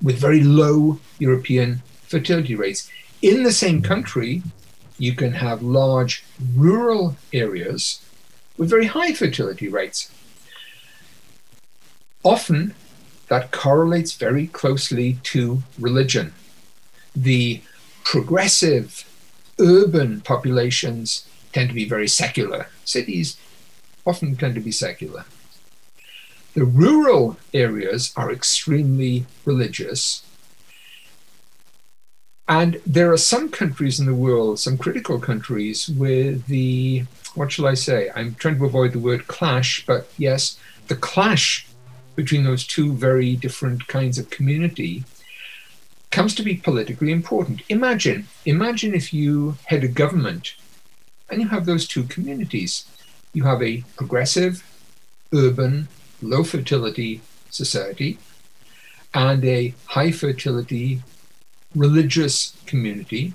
with 0.03 0.19
very 0.19 0.43
low 0.43 0.99
European 1.19 1.83
fertility 2.09 2.55
rates. 2.55 2.91
In 3.21 3.43
the 3.43 3.53
same 3.53 3.77
mm-hmm. 3.77 3.93
country, 3.93 4.43
you 4.99 5.15
can 5.15 5.33
have 5.33 5.63
large 5.63 6.25
rural 6.57 7.17
areas 7.33 8.01
with 8.57 8.71
very 8.71 8.87
high 8.87 9.13
fertility 9.13 9.69
rates. 9.69 10.11
Often, 12.23 12.75
that 13.29 13.51
correlates 13.51 14.13
very 14.13 14.47
closely 14.47 15.19
to 15.25 15.63
religion. 15.79 16.33
The 17.15 17.63
progressive 18.05 19.05
urban 19.59 20.21
populations 20.21 21.27
tend 21.55 21.71
to 21.71 21.75
be 21.75 21.89
very 21.89 22.09
secular. 22.09 22.67
Cities 22.85 23.39
often 24.05 24.37
tend 24.37 24.55
to 24.57 24.61
be 24.61 24.73
secular. 24.73 25.25
The 26.55 26.65
rural 26.65 27.39
areas 27.55 28.13
are 28.17 28.31
extremely 28.31 29.27
religious. 29.45 30.25
And 32.47 32.81
there 32.85 33.11
are 33.13 33.17
some 33.17 33.49
countries 33.49 33.99
in 33.99 34.07
the 34.07 34.15
world, 34.15 34.61
some 34.61 34.77
critical 34.77 35.19
countries, 35.19 35.89
where 35.89 36.33
the, 36.33 37.05
what 37.35 37.51
shall 37.51 37.67
I 37.67 37.75
say? 37.75 38.11
I'm 38.15 38.35
trying 38.35 38.59
to 38.59 38.67
avoid 38.67 38.93
the 38.93 38.99
word 38.99 39.27
clash, 39.27 39.87
but 39.87 40.11
yes, 40.19 40.59
the 40.89 40.97
clash 40.97 41.67
between 42.15 42.45
those 42.45 42.67
two 42.67 42.93
very 42.93 43.35
different 43.35 43.89
kinds 43.89 44.19
of 44.19 44.31
community 44.31 45.05
comes 46.11 46.35
to 46.35 46.43
be 46.43 46.55
politically 46.55 47.11
important. 47.11 47.63
Imagine, 47.69 48.29
imagine 48.45 48.95
if 48.95 49.13
you 49.13 49.57
had 49.67 49.83
a 49.83 49.89
government 49.89 50.55
and 51.31 51.41
you 51.41 51.49
have 51.49 51.67
those 51.67 51.87
two 51.87 52.05
communities. 52.05 52.87
You 53.33 53.45
have 53.45 53.63
a 53.63 53.83
progressive, 53.97 54.65
urban, 55.33 55.89
low 56.23 56.45
fertility 56.45 57.21
society 57.51 58.19
and 59.13 59.45
a 59.45 59.75
high 59.87 60.11
fertility 60.11 61.03
religious 61.75 62.57
community. 62.67 63.35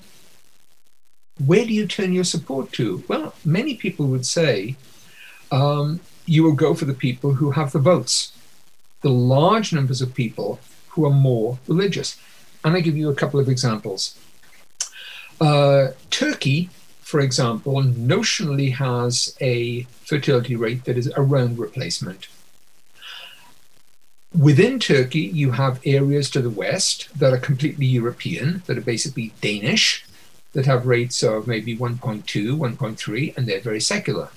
Where 1.45 1.65
do 1.65 1.73
you 1.73 1.87
turn 1.87 2.13
your 2.13 2.25
support 2.25 2.71
to? 2.73 3.03
Well, 3.07 3.33
many 3.45 3.75
people 3.75 4.07
would 4.07 4.25
say 4.25 4.75
um, 5.51 6.01
you 6.25 6.43
will 6.43 6.53
go 6.53 6.73
for 6.73 6.85
the 6.85 6.93
people 6.93 7.33
who 7.33 7.51
have 7.51 7.71
the 7.71 7.79
votes, 7.79 8.33
the 9.01 9.09
large 9.09 9.71
numbers 9.73 10.01
of 10.01 10.13
people 10.13 10.59
who 10.89 11.05
are 11.05 11.13
more 11.13 11.59
religious. 11.67 12.17
And 12.63 12.75
I 12.75 12.81
give 12.81 12.97
you 12.97 13.09
a 13.09 13.15
couple 13.15 13.39
of 13.39 13.47
examples. 13.47 14.17
Uh, 15.39 15.89
Turkey 16.09 16.69
for 17.09 17.21
example, 17.21 17.81
notionally 17.81 18.71
has 18.75 19.35
a 19.41 19.81
fertility 20.05 20.55
rate 20.55 20.85
that 20.85 20.95
is 20.95 21.11
around 21.17 21.57
replacement. 21.57 22.27
Within 24.37 24.77
Turkey, 24.77 25.21
you 25.21 25.53
have 25.53 25.81
areas 25.83 26.29
to 26.29 26.39
the 26.39 26.51
west 26.51 27.09
that 27.17 27.33
are 27.33 27.39
completely 27.39 27.87
European, 27.87 28.61
that 28.67 28.77
are 28.77 28.81
basically 28.93 29.33
Danish, 29.41 30.05
that 30.53 30.67
have 30.67 30.85
rates 30.85 31.23
of 31.23 31.47
maybe 31.47 31.75
1.2, 31.75 32.23
1.3, 32.55 33.35
and 33.35 33.47
they're 33.47 33.59
very 33.59 33.81
secular. 33.81 34.29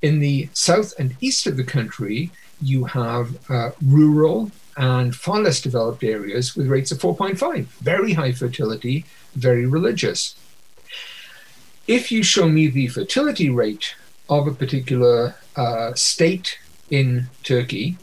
In 0.00 0.20
the 0.20 0.48
south 0.54 0.94
and 0.98 1.16
east 1.20 1.46
of 1.46 1.58
the 1.58 1.64
country, 1.64 2.30
you 2.62 2.84
have 2.84 3.50
uh, 3.50 3.72
rural 3.84 4.52
and 4.78 5.14
far 5.14 5.40
less 5.40 5.60
developed 5.60 6.02
areas 6.02 6.56
with 6.56 6.68
rates 6.68 6.92
of 6.92 6.98
4.5, 6.98 7.66
very 7.82 8.14
high 8.14 8.32
fertility, 8.32 9.04
very 9.34 9.66
religious 9.66 10.34
if 11.88 12.12
you 12.12 12.22
show 12.22 12.46
me 12.46 12.68
the 12.68 12.86
fertility 12.86 13.48
rate 13.48 13.94
of 14.28 14.46
a 14.46 14.52
particular 14.52 15.34
uh, 15.56 15.94
state 15.94 16.58
in 16.90 17.26
Turkey, 17.42 17.96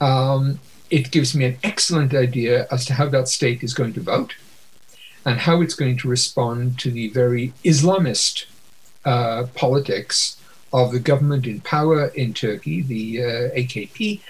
um, 0.00 0.58
it 0.90 1.12
gives 1.12 1.34
me 1.36 1.44
an 1.44 1.56
excellent 1.62 2.12
idea 2.12 2.66
as 2.72 2.84
to 2.86 2.94
how 2.94 3.08
that 3.08 3.28
state 3.28 3.62
is 3.62 3.74
going 3.74 3.92
to 3.92 4.00
vote 4.00 4.34
and 5.24 5.38
how 5.38 5.60
it's 5.60 5.74
going 5.74 5.96
to 5.96 6.08
respond 6.08 6.78
to 6.80 6.90
the 6.90 7.08
very 7.08 7.52
Islamist 7.64 8.46
uh, 9.04 9.46
politics 9.54 10.36
of 10.72 10.90
the 10.90 11.00
government 11.00 11.46
in 11.46 11.60
power 11.60 12.06
in 12.08 12.34
Turkey, 12.34 12.82
the 12.82 13.22
uh, 13.22 13.28
AKP, 13.54 14.20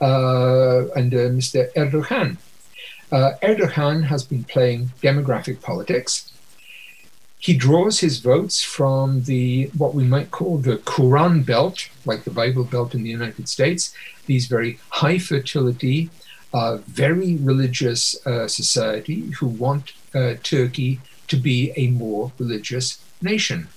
uh, 0.00 0.88
under 0.96 1.30
Mr. 1.30 1.72
Erdogan. 1.74 2.36
Uh, 3.12 3.32
Erdogan 3.42 4.04
has 4.04 4.24
been 4.24 4.42
playing 4.44 4.90
demographic 5.00 5.62
politics 5.62 6.32
he 7.38 7.54
draws 7.54 8.00
his 8.00 8.18
votes 8.18 8.62
from 8.62 9.22
the 9.24 9.66
what 9.76 9.94
we 9.94 10.04
might 10.04 10.30
call 10.30 10.58
the 10.58 10.78
Quran 10.78 11.44
belt, 11.44 11.88
like 12.04 12.24
the 12.24 12.30
Bible 12.30 12.64
belt 12.64 12.94
in 12.94 13.02
the 13.02 13.10
United 13.10 13.48
States, 13.48 13.94
these 14.26 14.46
very 14.46 14.78
high 14.90 15.18
fertility, 15.18 16.10
uh, 16.52 16.78
very 16.86 17.36
religious 17.36 18.16
uh, 18.26 18.48
society 18.48 19.30
who 19.38 19.46
want 19.46 19.92
uh, 20.14 20.34
Turkey 20.42 21.00
to 21.28 21.36
be 21.36 21.72
a 21.76 21.88
more 21.88 22.32
religious 22.38 23.02
nation. 23.20 23.68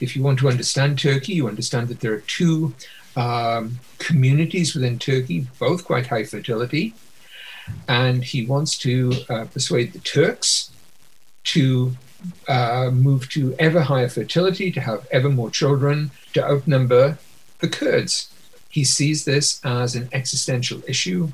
If 0.00 0.16
you 0.16 0.22
want 0.22 0.38
to 0.38 0.48
understand 0.48 0.98
Turkey, 0.98 1.34
you 1.34 1.46
understand 1.46 1.88
that 1.88 2.00
there 2.00 2.14
are 2.14 2.20
two 2.26 2.74
um, 3.16 3.80
communities 3.98 4.74
within 4.74 4.98
Turkey, 4.98 5.46
both 5.58 5.84
quite 5.84 6.06
high 6.06 6.24
fertility, 6.24 6.94
and 7.86 8.24
he 8.24 8.46
wants 8.46 8.78
to 8.78 9.12
uh, 9.28 9.44
persuade 9.44 9.92
the 9.92 9.98
Turks 9.98 10.70
to 11.44 11.96
uh, 12.48 12.90
move 12.92 13.28
to 13.30 13.54
ever 13.58 13.82
higher 13.82 14.08
fertility, 14.08 14.70
to 14.72 14.80
have 14.80 15.06
ever 15.10 15.28
more 15.28 15.50
children, 15.50 16.10
to 16.34 16.44
outnumber 16.44 17.18
the 17.58 17.68
Kurds. 17.68 18.32
He 18.68 18.84
sees 18.84 19.24
this 19.24 19.60
as 19.64 19.94
an 19.94 20.08
existential 20.12 20.82
issue. 20.86 21.32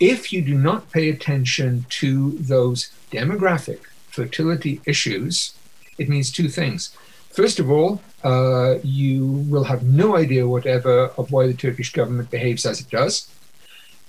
If 0.00 0.32
you 0.32 0.42
do 0.42 0.54
not 0.54 0.90
pay 0.92 1.08
attention 1.10 1.86
to 2.00 2.30
those 2.32 2.92
demographic 3.10 3.80
fertility 4.10 4.80
issues, 4.86 5.54
it 5.98 6.08
means 6.08 6.30
two 6.30 6.48
things. 6.48 6.96
First 7.30 7.58
of 7.58 7.70
all, 7.70 8.00
uh, 8.24 8.76
you 8.82 9.26
will 9.48 9.64
have 9.64 9.82
no 9.82 10.16
idea 10.16 10.46
whatever 10.46 11.06
of 11.18 11.30
why 11.30 11.46
the 11.46 11.54
Turkish 11.54 11.92
government 11.92 12.30
behaves 12.30 12.64
as 12.66 12.80
it 12.80 12.90
does. 12.90 13.28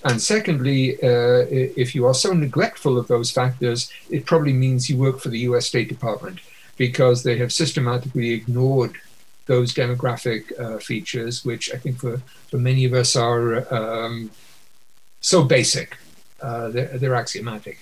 And 0.06 0.22
secondly, 0.22 0.96
uh, 1.04 1.46
if 1.50 1.94
you 1.94 2.06
are 2.06 2.14
so 2.14 2.34
neglectful 2.34 2.98
of 2.98 3.08
those 3.08 3.32
factors, 3.32 3.92
it 4.10 4.26
probably 4.26 4.54
means 4.54 4.90
you 4.90 4.98
work 4.98 5.20
for 5.20 5.30
the 5.30 5.40
US 5.40 5.68
State 5.68 5.90
Department 5.90 6.40
because 6.78 7.24
they 7.24 7.38
have 7.38 7.52
systematically 7.52 8.32
ignored 8.32 8.96
those 9.46 9.74
demographic 9.74 10.58
uh, 10.60 10.78
features, 10.78 11.44
which 11.44 11.74
I 11.74 11.78
think 11.78 11.98
for, 11.98 12.22
for 12.50 12.58
many 12.58 12.86
of 12.86 12.94
us 12.94 13.16
are 13.16 13.72
um, 13.74 14.32
so 15.20 15.44
basic, 15.44 15.98
uh, 16.42 16.70
they're, 16.70 16.98
they're, 16.98 17.16
axiomatic. 17.16 17.80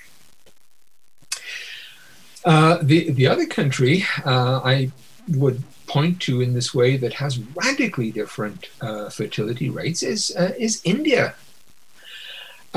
Uh, 2.45 2.77
the, 2.81 3.11
the 3.11 3.27
other 3.27 3.45
country 3.45 4.05
uh, 4.25 4.61
I 4.63 4.91
would 5.27 5.61
point 5.85 6.21
to 6.21 6.41
in 6.41 6.53
this 6.53 6.73
way 6.73 6.97
that 6.97 7.13
has 7.13 7.37
radically 7.53 8.11
different 8.11 8.69
uh, 8.81 9.09
fertility 9.09 9.69
rates 9.69 10.01
is, 10.01 10.31
is 10.57 10.81
India. 10.85 11.35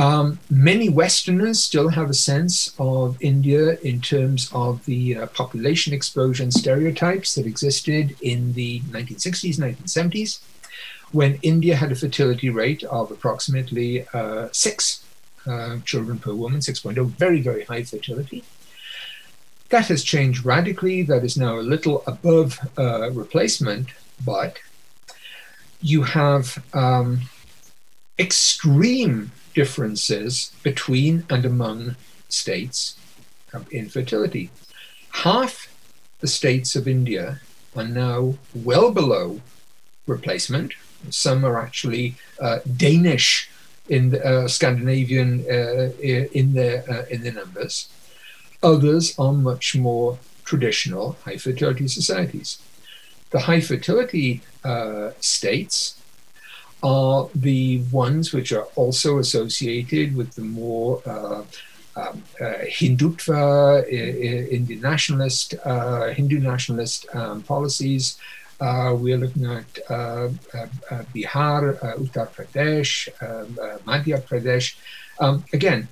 Um, 0.01 0.39
many 0.49 0.89
Westerners 0.89 1.63
still 1.63 1.91
have 1.91 2.09
a 2.09 2.15
sense 2.15 2.75
of 2.79 3.19
India 3.21 3.77
in 3.81 4.01
terms 4.01 4.51
of 4.55 4.83
the 4.87 5.15
uh, 5.15 5.27
population 5.27 5.93
explosion 5.93 6.51
stereotypes 6.51 7.35
that 7.35 7.45
existed 7.45 8.17
in 8.23 8.55
the 8.55 8.81
1960s, 8.81 9.59
1970s, 9.59 10.41
when 11.13 11.39
India 11.43 11.77
had 11.77 11.93
a 11.93 11.95
fertility 11.95 12.49
rate 12.49 12.83
of 12.85 13.11
approximately 13.11 14.07
uh, 14.15 14.49
six 14.53 15.05
uh, 15.47 15.77
children 15.85 16.19
per 16.19 16.33
woman, 16.33 16.61
6.0, 16.61 17.07
very, 17.09 17.43
very 17.43 17.65
high 17.65 17.83
fertility. 17.83 18.43
That 19.69 19.89
has 19.89 20.03
changed 20.03 20.47
radically. 20.47 21.03
That 21.03 21.25
is 21.25 21.37
now 21.37 21.59
a 21.59 21.69
little 21.75 22.05
above 22.07 22.59
uh, 22.79 23.11
replacement, 23.11 23.89
but 24.25 24.57
you 25.83 26.05
have 26.05 26.65
um, 26.73 27.21
extreme 28.19 29.33
differences 29.55 30.53
between 30.63 31.25
and 31.29 31.45
among 31.45 31.97
states 32.29 32.97
of 33.53 33.71
infertility. 33.73 34.51
Half 35.11 35.75
the 36.21 36.29
states 36.29 36.77
of 36.77 36.87
India 36.87 37.41
are 37.77 37.87
now 37.87 38.35
well 38.55 38.91
below 38.93 39.41
replacement. 40.07 40.75
Some 41.09 41.45
are 41.45 41.59
actually 41.61 42.15
uh, 42.41 42.59
Danish 42.77 43.51
in 43.89 44.11
the, 44.11 44.25
uh, 44.25 44.49
Scandinavian 44.49 45.45
uh, 45.51 45.91
in 46.01 46.53
their 46.53 46.85
uh, 46.91 47.05
in 47.11 47.23
their 47.23 47.33
numbers. 47.33 47.89
Others 48.63 49.19
are 49.19 49.33
much 49.33 49.75
more 49.75 50.19
traditional 50.45 51.17
high 51.25 51.37
fertility 51.37 51.89
societies. 51.89 52.61
The 53.31 53.41
high 53.41 53.61
fertility 53.61 54.43
uh, 54.65 55.11
states 55.21 56.00
are 56.83 57.29
the 57.35 57.83
ones 57.93 58.33
which 58.33 58.53
are 58.53 58.67
also 58.75 59.19
associated 59.19 60.17
with 60.17 60.35
the 60.35 60.43
more 60.43 61.03
uh, 61.07 61.43
um, 61.97 62.23
uh, 62.41 62.45
Hindutva, 62.65 63.87
Indian 63.89 64.81
nationalist, 64.81 65.55
uh, 65.65 66.09
Hindu 66.09 66.39
nationalist 66.39 67.07
um, 67.15 67.43
policies. 67.43 68.19
Uh, 68.61 68.95
we're 68.99 69.17
looking 69.17 69.47
at 69.47 69.79
uh, 69.89 70.29
uh, 70.55 70.67
Bihar, 71.15 71.79
Uttar 71.99 72.29
Pradesh, 72.29 73.09
um, 73.23 73.55
Madhya 73.87 74.21
Pradesh. 74.23 74.77
Um, 75.19 75.45
again, 75.53 75.89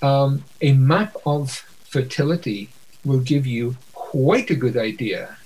um, 0.00 0.44
a 0.60 0.72
map 0.72 1.16
of 1.26 1.50
fertility 1.84 2.70
will 3.04 3.20
give 3.20 3.46
you 3.46 3.76
quite 3.92 4.50
a 4.50 4.54
good 4.54 4.76
idea 4.76 5.36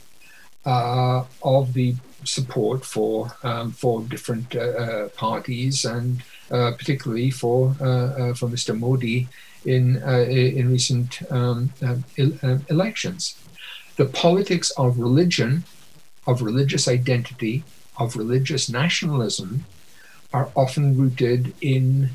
of 0.64 1.72
the 1.72 1.94
support 2.26 2.84
for 2.84 3.32
um, 3.42 3.72
for 3.72 4.02
different 4.02 4.54
uh, 4.54 4.60
uh, 4.60 5.08
parties 5.10 5.84
and 5.84 6.22
uh, 6.50 6.72
particularly 6.72 7.30
for 7.30 7.74
for 7.74 8.48
Mr. 8.48 8.78
Modi 8.78 9.28
in 9.64 9.96
in 9.96 10.70
recent 10.70 11.20
um, 11.30 11.72
elections. 12.68 13.38
The 13.96 14.06
politics 14.06 14.70
of 14.72 14.98
religion, 14.98 15.64
of 16.26 16.42
religious 16.42 16.86
identity, 16.86 17.64
of 17.96 18.16
religious 18.16 18.68
nationalism, 18.68 19.64
are 20.32 20.50
often 20.54 20.98
rooted 20.98 21.54
in 21.60 22.10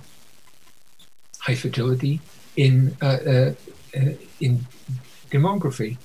high 1.40 1.56
fertility, 1.56 2.22
in 2.56 2.96
in 4.40 4.66
demography. 5.32 5.98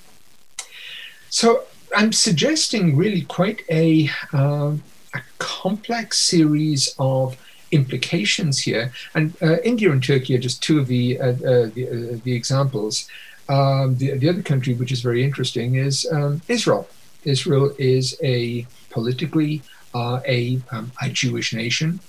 So 1.29 1.65
I'm 1.95 2.11
suggesting 2.11 2.95
really 2.95 3.21
quite 3.21 3.63
a, 3.69 4.09
uh, 4.33 4.73
a 5.13 5.21
complex 5.37 6.19
series 6.19 6.93
of 6.99 7.37
implications 7.71 8.59
here. 8.59 8.91
And 9.15 9.35
uh, 9.41 9.57
India 9.63 9.91
and 9.91 10.03
Turkey 10.03 10.35
are 10.35 10.39
just 10.39 10.61
two 10.63 10.79
of 10.79 10.87
the, 10.87 11.19
uh, 11.19 11.25
uh 11.25 11.33
the, 11.73 12.13
uh, 12.15 12.19
the, 12.23 12.33
examples. 12.33 13.07
Um, 13.49 13.95
the, 13.97 14.17
the 14.17 14.29
other 14.29 14.41
country, 14.41 14.73
which 14.73 14.91
is 14.91 15.01
very 15.01 15.23
interesting, 15.23 15.75
is 15.75 16.05
um, 16.11 16.41
Israel. 16.47 16.87
Israel 17.23 17.73
is 17.77 18.17
a 18.23 18.65
politically 18.89 19.61
uh, 19.93 20.21
a, 20.25 20.59
um, 20.71 20.91
a 21.01 21.09
Jewish 21.09 21.53
nation. 21.53 21.99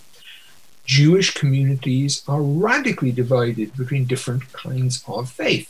Jewish 0.85 1.35
communities 1.35 2.23
are 2.27 2.43
radically 2.43 3.12
divided 3.12 3.77
between 3.77 4.07
different 4.07 4.51
kinds 4.53 5.05
of 5.07 5.31
faith, 5.31 5.69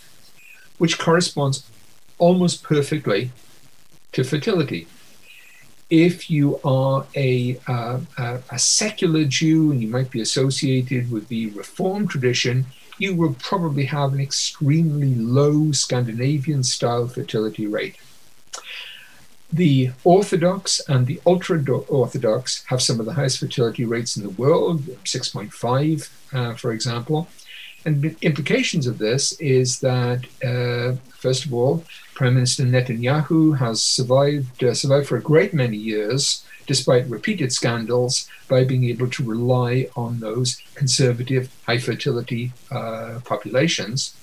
which 0.78 0.98
corresponds 0.98 1.68
almost 2.18 2.62
perfectly 2.62 3.30
to 4.12 4.24
fertility. 4.24 4.86
If 5.90 6.30
you 6.30 6.60
are 6.64 7.06
a, 7.16 7.58
uh, 7.66 8.00
a, 8.18 8.58
secular 8.58 9.24
Jew 9.24 9.72
and 9.72 9.80
you 9.80 9.88
might 9.88 10.10
be 10.10 10.20
associated 10.20 11.10
with 11.10 11.28
the 11.28 11.48
Reformed 11.50 12.10
tradition, 12.10 12.66
you 12.98 13.14
will 13.14 13.34
probably 13.34 13.86
have 13.86 14.12
an 14.12 14.20
extremely 14.20 15.14
low 15.14 15.72
Scandinavian 15.72 16.62
style 16.62 17.08
fertility 17.08 17.66
rate. 17.66 17.96
The 19.50 19.92
Orthodox 20.04 20.80
and 20.88 21.06
the 21.06 21.20
ultra 21.24 21.62
Orthodox 21.88 22.64
have 22.66 22.82
some 22.82 23.00
of 23.00 23.06
the 23.06 23.14
highest 23.14 23.38
fertility 23.38 23.86
rates 23.86 24.16
in 24.16 24.22
the 24.22 24.30
world, 24.30 24.82
6.5, 25.04 26.10
uh, 26.34 26.54
for 26.54 26.72
example. 26.72 27.28
And 27.86 28.02
the 28.02 28.16
implications 28.20 28.86
of 28.86 28.98
this 28.98 29.32
is 29.40 29.80
that, 29.80 30.24
uh, 30.44 31.00
first 31.16 31.46
of 31.46 31.54
all, 31.54 31.84
Prime 32.18 32.34
Minister 32.34 32.64
Netanyahu 32.64 33.58
has 33.58 33.80
survived 33.80 34.64
uh, 34.64 34.74
survived 34.74 35.06
for 35.06 35.16
a 35.16 35.22
great 35.22 35.54
many 35.54 35.76
years, 35.76 36.44
despite 36.66 37.06
repeated 37.06 37.52
scandals, 37.52 38.28
by 38.48 38.64
being 38.64 38.82
able 38.86 39.08
to 39.10 39.22
rely 39.22 39.86
on 39.94 40.18
those 40.18 40.60
conservative, 40.74 41.48
high 41.64 41.78
fertility 41.78 42.52
uh, 42.72 43.20
populations. 43.24 44.16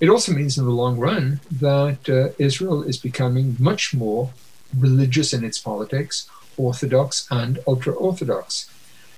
It 0.00 0.10
also 0.10 0.32
means, 0.32 0.58
in 0.58 0.66
the 0.66 0.70
long 0.82 0.98
run, 0.98 1.40
that 1.50 2.06
uh, 2.10 2.34
Israel 2.38 2.82
is 2.82 2.98
becoming 2.98 3.56
much 3.58 3.94
more 3.94 4.30
religious 4.78 5.32
in 5.32 5.44
its 5.44 5.58
politics, 5.58 6.28
orthodox 6.58 7.26
and 7.30 7.58
ultra 7.66 7.94
orthodox. 7.94 8.68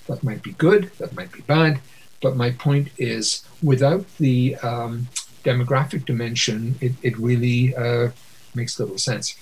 That 0.07 0.23
might 0.23 0.45
be 0.45 0.53
good, 0.53 0.93
that 0.99 1.17
might 1.17 1.33
be 1.33 1.41
bad, 1.41 1.81
but 2.23 2.37
my 2.37 2.53
point 2.53 2.91
is 2.99 3.45
without 3.61 4.05
the 4.19 4.55
um, 4.63 5.09
demographic 5.47 6.05
dimension, 6.05 6.77
it, 6.81 6.93
it 7.03 7.17
really 7.19 7.75
uh, 7.77 8.11
makes 8.55 8.79
little 8.81 8.99
sense. 8.99 9.37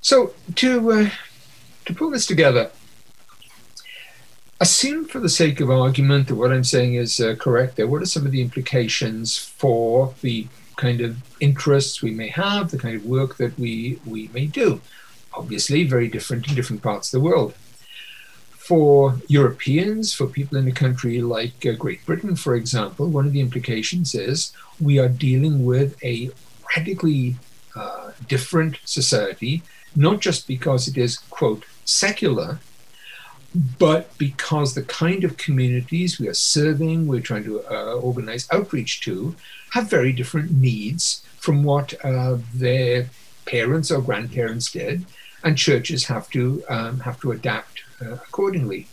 So 0.00 0.32
to 0.56 0.92
uh, 0.92 1.10
to 1.86 1.94
pull 1.94 2.10
this 2.10 2.26
together, 2.26 2.70
assume 4.60 5.06
for 5.06 5.20
the 5.20 5.28
sake 5.28 5.60
of 5.60 5.70
argument 5.70 6.28
that 6.28 6.36
what 6.36 6.52
I'm 6.52 6.64
saying 6.64 6.94
is 6.94 7.20
uh, 7.20 7.34
correct. 7.38 7.76
There, 7.76 7.88
what 7.88 8.02
are 8.02 8.06
some 8.06 8.24
of 8.24 8.32
the 8.32 8.40
implications 8.40 9.36
for 9.36 10.14
the 10.22 10.46
kind 10.76 11.00
of 11.00 11.12
interests 11.40 12.00
we 12.00 12.12
may 12.12 12.28
have, 12.28 12.70
the 12.70 12.78
kind 12.78 12.96
of 12.96 13.04
work 13.04 13.36
that 13.36 13.58
we 13.58 13.98
we 14.06 14.30
may 14.32 14.46
do? 14.46 14.80
Obviously, 15.34 15.84
very 15.84 16.08
different 16.08 16.48
in 16.48 16.54
different 16.54 16.82
parts 16.82 17.12
of 17.12 17.20
the 17.20 17.26
world 17.28 17.54
for 18.70 19.16
Europeans, 19.26 20.14
for 20.14 20.28
people 20.28 20.56
in 20.56 20.68
a 20.68 20.80
country 20.84 21.20
like 21.20 21.66
uh, 21.66 21.72
Great 21.72 22.06
Britain, 22.06 22.36
for 22.36 22.54
example, 22.54 23.08
one 23.08 23.26
of 23.26 23.32
the 23.32 23.40
implications 23.40 24.14
is 24.14 24.52
we 24.80 24.96
are 24.96 25.08
dealing 25.08 25.64
with 25.64 26.00
a 26.04 26.30
radically 26.76 27.34
uh, 27.74 28.12
different 28.28 28.78
society, 28.84 29.64
not 29.96 30.20
just 30.20 30.46
because 30.46 30.86
it 30.86 30.96
is, 30.96 31.18
quote, 31.18 31.64
secular, 31.84 32.60
but 33.76 34.16
because 34.18 34.74
the 34.74 34.84
kind 34.84 35.24
of 35.24 35.36
communities 35.36 36.20
we 36.20 36.28
are 36.28 36.42
serving, 36.54 37.08
we're 37.08 37.20
trying 37.20 37.42
to 37.42 37.64
uh, 37.68 37.94
organize 37.94 38.46
outreach 38.52 39.00
to, 39.00 39.34
have 39.70 39.90
very 39.90 40.12
different 40.12 40.52
needs 40.52 41.26
from 41.38 41.64
what 41.64 41.92
uh, 42.04 42.38
their 42.54 43.10
parents 43.46 43.90
or 43.90 44.00
grandparents 44.00 44.70
did, 44.70 45.06
and 45.42 45.58
churches 45.58 46.04
have 46.04 46.30
to 46.30 46.62
um, 46.68 47.00
have 47.00 47.18
to 47.18 47.32
adapt 47.32 47.82
accordingly. 48.00 48.86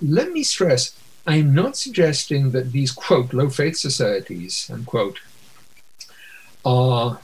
Let 0.00 0.32
me 0.32 0.42
stress, 0.42 0.98
I 1.26 1.36
am 1.36 1.54
not 1.54 1.76
suggesting 1.76 2.50
that 2.52 2.72
these, 2.72 2.92
quote, 2.92 3.32
low 3.32 3.48
faith 3.48 3.76
societies, 3.76 4.70
unquote, 4.72 5.20
are 6.64 7.20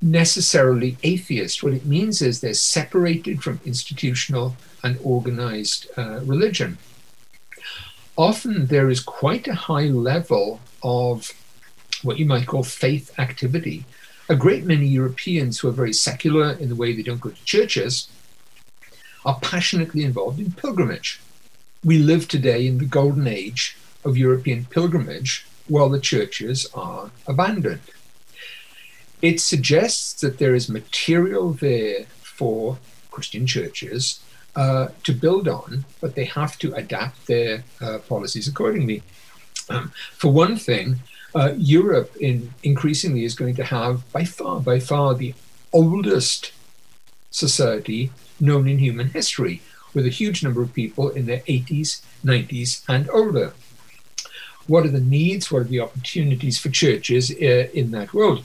necessarily 0.00 0.96
atheist. 1.02 1.62
What 1.62 1.74
it 1.74 1.86
means 1.86 2.22
is 2.22 2.40
they're 2.40 2.54
separated 2.54 3.42
from 3.42 3.60
institutional 3.64 4.56
and 4.82 4.98
organized 5.02 5.86
uh, 5.96 6.20
religion. 6.24 6.78
Often 8.16 8.66
there 8.66 8.90
is 8.90 9.00
quite 9.00 9.46
a 9.46 9.54
high 9.54 9.86
level 9.86 10.60
of 10.82 11.32
what 12.02 12.18
you 12.18 12.26
might 12.26 12.46
call 12.46 12.64
faith 12.64 13.16
activity 13.18 13.84
a 14.28 14.36
great 14.36 14.64
many 14.64 14.86
Europeans 14.86 15.58
who 15.58 15.68
are 15.68 15.72
very 15.72 15.92
secular 15.92 16.52
in 16.52 16.68
the 16.68 16.74
way 16.74 16.94
they 16.94 17.02
don't 17.02 17.20
go 17.20 17.30
to 17.30 17.44
churches 17.44 18.08
are 19.24 19.38
passionately 19.40 20.04
involved 20.04 20.38
in 20.40 20.52
pilgrimage. 20.52 21.20
We 21.84 21.98
live 21.98 22.28
today 22.28 22.66
in 22.66 22.78
the 22.78 22.84
golden 22.84 23.26
age 23.26 23.76
of 24.04 24.16
European 24.16 24.66
pilgrimage 24.66 25.46
while 25.68 25.88
the 25.88 26.00
churches 26.00 26.66
are 26.74 27.10
abandoned. 27.26 27.80
It 29.20 29.40
suggests 29.40 30.20
that 30.20 30.38
there 30.38 30.54
is 30.54 30.68
material 30.68 31.52
there 31.52 32.04
for 32.20 32.78
Christian 33.10 33.46
churches 33.46 34.20
uh, 34.56 34.88
to 35.04 35.12
build 35.12 35.48
on, 35.48 35.84
but 36.00 36.14
they 36.14 36.24
have 36.24 36.58
to 36.58 36.74
adapt 36.74 37.26
their 37.26 37.64
uh, 37.80 37.98
policies 38.08 38.48
accordingly. 38.48 39.02
Um, 39.68 39.92
for 40.12 40.32
one 40.32 40.56
thing, 40.56 41.00
uh, 41.34 41.54
Europe 41.56 42.14
in 42.16 42.52
increasingly 42.62 43.24
is 43.24 43.34
going 43.34 43.54
to 43.54 43.64
have 43.64 44.10
by 44.12 44.24
far, 44.24 44.60
by 44.60 44.80
far 44.80 45.14
the 45.14 45.34
oldest 45.72 46.52
society 47.30 48.10
known 48.42 48.68
in 48.68 48.78
human 48.78 49.08
history, 49.08 49.62
with 49.94 50.04
a 50.04 50.10
huge 50.20 50.42
number 50.42 50.62
of 50.62 50.74
people 50.74 51.08
in 51.10 51.26
their 51.26 51.40
80s, 51.40 52.02
90s, 52.24 52.82
and 52.88 53.08
older. 53.10 53.54
What 54.66 54.84
are 54.84 54.90
the 54.90 55.00
needs? 55.00 55.50
What 55.50 55.62
are 55.62 55.72
the 55.72 55.80
opportunities 55.80 56.58
for 56.58 56.68
churches 56.68 57.30
uh, 57.30 57.68
in 57.72 57.90
that 57.92 58.12
world? 58.12 58.44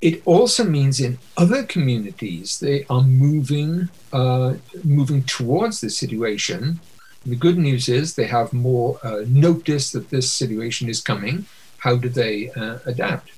It 0.00 0.22
also 0.26 0.64
means 0.64 1.00
in 1.00 1.18
other 1.36 1.62
communities 1.62 2.60
they 2.60 2.84
are 2.90 3.02
moving 3.02 3.88
uh, 4.12 4.54
moving 4.84 5.22
towards 5.24 5.80
this 5.80 5.96
situation. 5.96 6.80
The 7.24 7.36
good 7.36 7.56
news 7.56 7.88
is 7.88 8.14
they 8.14 8.26
have 8.26 8.52
more 8.52 8.98
uh, 9.02 9.24
notice 9.26 9.92
that 9.92 10.10
this 10.10 10.30
situation 10.30 10.90
is 10.90 11.00
coming. 11.00 11.46
How 11.78 11.96
do 11.96 12.10
they 12.10 12.50
uh, 12.50 12.80
adapt? 12.84 13.30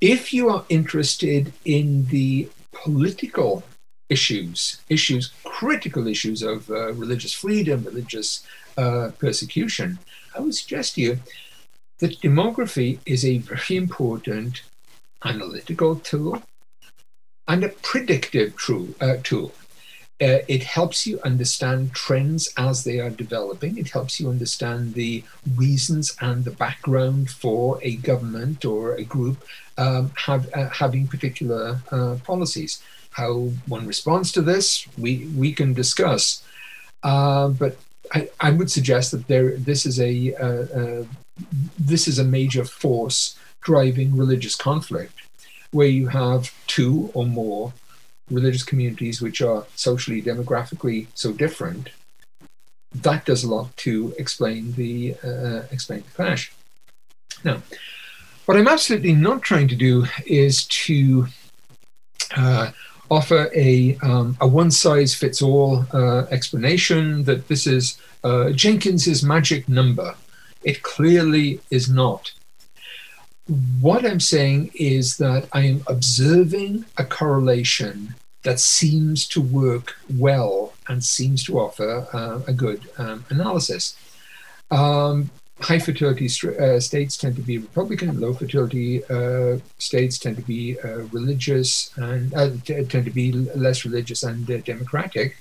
If 0.00 0.32
you 0.32 0.50
are 0.50 0.64
interested 0.68 1.52
in 1.64 2.06
the 2.06 2.48
political 2.72 3.62
issues, 4.08 4.80
issues, 4.88 5.32
critical 5.44 6.06
issues 6.06 6.42
of 6.42 6.70
uh, 6.70 6.92
religious 6.92 7.32
freedom, 7.32 7.84
religious 7.84 8.46
uh, 8.76 9.10
persecution, 9.18 9.98
I 10.34 10.40
would 10.40 10.54
suggest 10.54 10.94
to 10.94 11.00
you 11.00 11.20
that 11.98 12.20
demography 12.20 12.98
is 13.06 13.24
a 13.24 13.38
very 13.38 13.76
important 13.76 14.62
analytical 15.24 15.96
tool 15.96 16.42
and 17.48 17.64
a 17.64 17.68
predictive 17.68 18.56
tool. 18.56 18.88
Uh, 19.00 19.16
tool. 19.22 19.52
Uh, 20.20 20.38
it 20.46 20.62
helps 20.62 21.04
you 21.04 21.18
understand 21.24 21.92
trends 21.92 22.52
as 22.56 22.84
they 22.84 23.00
are 23.00 23.10
developing. 23.10 23.76
It 23.76 23.90
helps 23.90 24.20
you 24.20 24.30
understand 24.30 24.94
the 24.94 25.24
reasons 25.56 26.16
and 26.20 26.44
the 26.44 26.52
background 26.52 27.28
for 27.28 27.80
a 27.82 27.96
government 27.96 28.64
or 28.64 28.94
a 28.94 29.02
group 29.02 29.42
um, 29.82 30.12
have, 30.16 30.44
uh, 30.54 30.68
having 30.68 31.06
particular 31.08 31.80
uh, 31.90 32.16
policies. 32.24 32.82
How 33.10 33.32
one 33.66 33.86
responds 33.86 34.32
to 34.32 34.42
this, 34.42 34.86
we, 34.96 35.28
we 35.36 35.52
can 35.52 35.74
discuss. 35.74 36.42
Uh, 37.02 37.48
but 37.48 37.76
I, 38.12 38.28
I, 38.40 38.50
would 38.50 38.70
suggest 38.70 39.10
that 39.10 39.26
there 39.26 39.56
this 39.56 39.84
is 39.86 39.98
a 40.00 40.34
uh, 40.34 40.80
uh, 40.80 41.04
this 41.78 42.06
is 42.06 42.18
a 42.18 42.24
major 42.24 42.64
force 42.64 43.36
driving 43.60 44.16
religious 44.16 44.54
conflict, 44.54 45.14
where 45.72 45.88
you 45.88 46.08
have 46.08 46.54
two 46.66 47.10
or 47.14 47.26
more 47.26 47.72
religious 48.30 48.62
communities 48.62 49.20
which 49.20 49.42
are 49.42 49.66
socially, 49.74 50.22
demographically 50.22 51.06
so 51.14 51.32
different, 51.32 51.90
that 52.94 53.24
does 53.24 53.44
a 53.44 53.48
lot 53.48 53.76
to 53.78 54.14
explain 54.18 54.72
the 54.72 55.16
uh, 55.24 55.62
explain 55.70 56.04
the 56.06 56.14
clash. 56.14 56.52
Now, 57.44 57.62
what 58.46 58.56
I'm 58.56 58.68
absolutely 58.68 59.14
not 59.14 59.42
trying 59.42 59.68
to 59.68 59.76
do 59.76 60.06
is 60.26 60.64
to 60.66 61.26
uh, 62.36 62.70
offer 63.10 63.50
a 63.54 63.96
um, 64.02 64.36
a 64.40 64.46
one 64.46 64.70
size 64.70 65.14
fits 65.14 65.42
all 65.42 65.84
uh, 65.92 66.24
explanation 66.30 67.24
that 67.24 67.48
this 67.48 67.66
is 67.66 67.98
uh, 68.24 68.50
Jenkins's 68.50 69.22
magic 69.22 69.68
number. 69.68 70.14
It 70.64 70.82
clearly 70.82 71.60
is 71.70 71.88
not. 71.88 72.32
What 73.80 74.06
I'm 74.06 74.20
saying 74.20 74.70
is 74.74 75.16
that 75.18 75.48
I 75.52 75.62
am 75.62 75.82
observing 75.86 76.84
a 76.96 77.04
correlation 77.04 78.14
that 78.44 78.60
seems 78.60 79.28
to 79.28 79.40
work 79.40 79.96
well 80.16 80.72
and 80.88 81.04
seems 81.04 81.44
to 81.44 81.58
offer 81.58 82.06
uh, 82.12 82.40
a 82.46 82.52
good 82.52 82.88
um, 82.98 83.24
analysis. 83.28 83.96
Um, 84.70 85.30
high 85.62 85.78
fertility 85.78 86.26
uh, 86.58 86.80
states 86.80 87.16
tend 87.16 87.36
to 87.36 87.42
be 87.42 87.58
Republican, 87.58 88.20
low 88.20 88.32
fertility 88.32 89.04
uh, 89.04 89.58
states 89.78 90.18
tend 90.18 90.36
to 90.36 90.42
be 90.42 90.78
uh, 90.80 91.02
religious 91.12 91.90
and 91.96 92.34
uh, 92.34 92.50
tend 92.66 92.90
to 92.90 93.10
be 93.10 93.32
less 93.32 93.84
religious 93.84 94.22
and 94.22 94.50
uh, 94.50 94.58
democratic. 94.58 95.36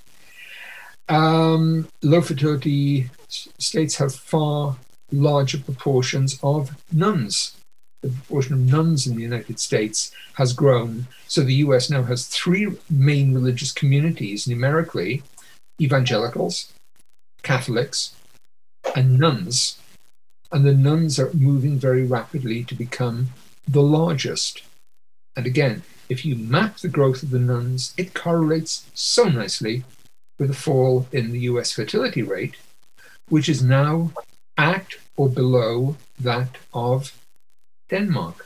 Um, 1.10 1.90
low 2.02 2.22
fertility 2.22 3.10
states 3.28 3.98
have 3.98 4.16
far 4.16 4.78
larger 5.12 5.58
proportions 5.58 6.40
of 6.42 6.72
nones. 6.92 7.56
the 8.02 8.10
proportion 8.10 8.54
of 8.54 8.62
nones 8.62 9.06
in 9.06 9.16
the 9.16 9.22
United 9.22 9.60
States 9.60 10.12
has 10.34 10.54
grown. 10.54 11.08
So 11.28 11.42
the 11.42 11.62
US 11.66 11.90
now 11.90 12.04
has 12.04 12.28
three 12.28 12.68
main 12.90 13.34
religious 13.34 13.72
communities 13.72 14.48
numerically 14.48 15.22
evangelicals, 15.80 16.74
Catholics, 17.44 18.16
and 18.96 19.20
nones. 19.20 19.81
And 20.52 20.66
the 20.66 20.74
nones 20.74 21.20
are 21.20 21.34
moving 21.34 21.80
very 21.80 22.06
rapidly 22.06 22.64
to 22.66 22.76
become 22.76 23.30
the 23.68 23.82
largest. 23.82 24.64
And 25.36 25.45
again, 25.45 25.84
if 26.10 26.26
you 26.26 26.36
map 26.36 26.78
the 26.78 26.89
growth 26.89 27.24
of 27.24 27.30
the 27.30 27.39
nones, 27.39 27.93
it 27.97 28.14
correlates 28.14 28.86
so 28.93 29.26
nicely 29.26 29.84
with 30.38 30.49
a 30.49 30.56
fall 30.56 31.08
in 31.12 31.32
the 31.32 31.41
US 31.41 31.72
fertility 31.72 32.22
rate, 32.22 32.56
which 33.30 33.47
is 33.47 33.64
now 33.64 34.12
at 34.58 34.95
or 35.16 35.30
below 35.30 35.95
that 36.20 36.58
of 36.74 37.18
Denmark. 37.89 38.45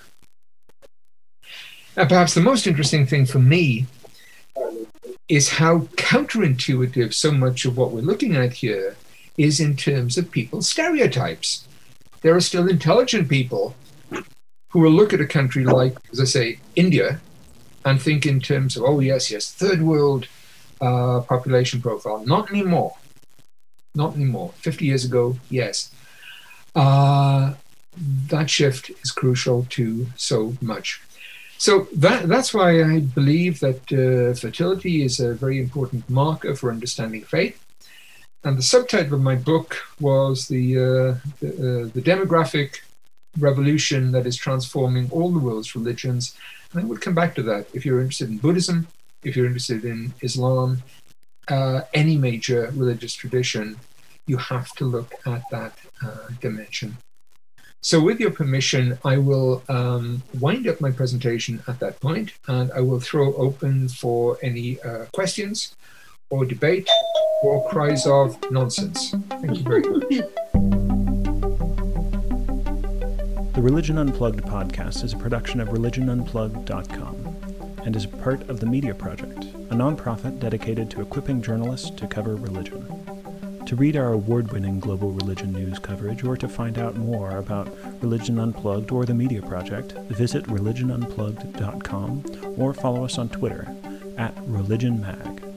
Now, 1.97 2.05
perhaps 2.05 2.33
the 2.33 2.41
most 2.41 2.67
interesting 2.67 3.05
thing 3.05 3.25
for 3.25 3.39
me 3.39 3.85
is 5.27 5.49
how 5.49 5.79
counterintuitive 5.95 7.13
so 7.13 7.31
much 7.31 7.65
of 7.65 7.77
what 7.77 7.91
we're 7.91 8.01
looking 8.01 8.35
at 8.35 8.53
here 8.53 8.95
is 9.37 9.59
in 9.59 9.75
terms 9.75 10.17
of 10.17 10.31
people's 10.31 10.69
stereotypes. 10.69 11.67
There 12.25 12.35
are 12.35 12.41
still 12.41 12.67
intelligent 12.67 13.29
people 13.29 13.75
who 14.71 14.79
will 14.79 14.89
look 14.89 15.13
at 15.13 15.21
a 15.21 15.27
country 15.27 15.63
like, 15.63 15.95
as 16.11 16.19
I 16.19 16.23
say, 16.23 16.59
India, 16.75 17.21
and 17.85 18.01
think 18.01 18.25
in 18.25 18.39
terms 18.39 18.75
of, 18.75 18.81
oh, 18.83 18.99
yes, 18.99 19.29
yes, 19.29 19.51
third 19.51 19.83
world 19.83 20.27
uh, 20.81 21.21
population 21.21 21.83
profile. 21.83 22.25
Not 22.25 22.49
anymore. 22.49 22.95
Not 23.93 24.15
anymore. 24.15 24.53
50 24.55 24.85
years 24.85 25.05
ago, 25.05 25.37
yes. 25.51 25.91
Uh, 26.73 27.53
that 28.31 28.49
shift 28.49 28.89
is 29.03 29.11
crucial 29.11 29.67
to 29.69 30.07
so 30.15 30.57
much. 30.61 31.03
So 31.59 31.87
that, 31.95 32.27
that's 32.27 32.55
why 32.55 32.81
I 32.81 33.01
believe 33.01 33.59
that 33.59 33.81
uh, 33.93 34.33
fertility 34.33 35.03
is 35.03 35.19
a 35.19 35.35
very 35.35 35.59
important 35.59 36.09
marker 36.09 36.55
for 36.55 36.71
understanding 36.71 37.21
faith. 37.21 37.63
And 38.45 38.59
the 38.59 38.61
subtitle 38.61 39.15
of 39.15 39.21
my 39.21 39.33
book 39.33 39.75
was 39.99 40.47
the, 40.47 40.77
uh, 40.77 40.81
the, 41.39 41.49
uh, 41.49 41.89
the, 41.95 42.01
demographic 42.01 42.81
revolution 43.39 44.11
that 44.11 44.27
is 44.27 44.37
transforming 44.37 45.09
all 45.09 45.31
the 45.31 45.39
world's 45.39 45.75
religions. 45.75 46.35
And 46.71 46.83
I 46.83 46.85
will 46.85 46.97
come 46.97 47.15
back 47.15 47.33
to 47.35 47.43
that. 47.43 47.65
If 47.73 47.87
you're 47.87 48.01
interested 48.01 48.29
in 48.29 48.37
Buddhism, 48.37 48.87
if 49.23 49.35
you're 49.35 49.47
interested 49.47 49.83
in 49.83 50.13
Islam, 50.21 50.83
uh, 51.47 51.81
any 51.95 52.17
major 52.17 52.71
religious 52.75 53.15
tradition, 53.15 53.77
you 54.27 54.37
have 54.37 54.69
to 54.73 54.85
look 54.85 55.11
at 55.25 55.41
that 55.49 55.73
uh, 56.05 56.27
dimension. 56.39 56.97
So, 57.81 57.99
with 57.99 58.19
your 58.19 58.31
permission, 58.31 58.97
I 59.03 59.17
will 59.17 59.63
um, 59.69 60.21
wind 60.39 60.67
up 60.67 60.81
my 60.81 60.91
presentation 60.91 61.63
at 61.67 61.79
that 61.79 61.99
point 61.99 62.33
and 62.47 62.71
I 62.73 62.81
will 62.81 62.99
throw 62.99 63.33
open 63.35 63.89
for 63.89 64.37
any 64.43 64.79
uh, 64.81 65.05
questions 65.13 65.75
or 66.35 66.45
debate 66.45 66.87
or 67.43 67.67
cries 67.69 68.05
of 68.05 68.37
nonsense. 68.51 69.15
Thank 69.29 69.57
you 69.57 69.63
very 69.63 69.81
much. 69.81 70.03
The 73.53 73.61
Religion 73.61 73.97
Unplugged 73.97 74.43
podcast 74.43 75.03
is 75.03 75.13
a 75.13 75.17
production 75.17 75.61
of 75.61 75.69
religionunplugged.com 75.69 77.35
and 77.85 77.95
is 77.95 78.05
part 78.05 78.49
of 78.49 78.59
the 78.59 78.65
Media 78.65 78.93
Project, 78.93 79.45
a 79.45 79.75
nonprofit 79.75 80.39
dedicated 80.39 80.89
to 80.91 81.01
equipping 81.01 81.41
journalists 81.41 81.89
to 81.91 82.07
cover 82.07 82.35
religion. 82.35 82.85
To 83.65 83.75
read 83.75 83.95
our 83.95 84.13
award 84.13 84.51
winning 84.51 84.79
global 84.79 85.11
religion 85.11 85.53
news 85.53 85.79
coverage 85.79 86.23
or 86.23 86.35
to 86.37 86.49
find 86.49 86.77
out 86.77 86.97
more 86.97 87.37
about 87.37 87.75
Religion 88.01 88.37
Unplugged 88.37 88.91
or 88.91 89.05
the 89.05 89.13
Media 89.13 89.41
Project, 89.41 89.93
visit 90.09 90.43
religionunplugged.com 90.45 92.55
or 92.57 92.73
follow 92.73 93.05
us 93.05 93.17
on 93.17 93.29
Twitter 93.29 93.67
at 94.17 94.35
ReligionMag. 94.47 95.54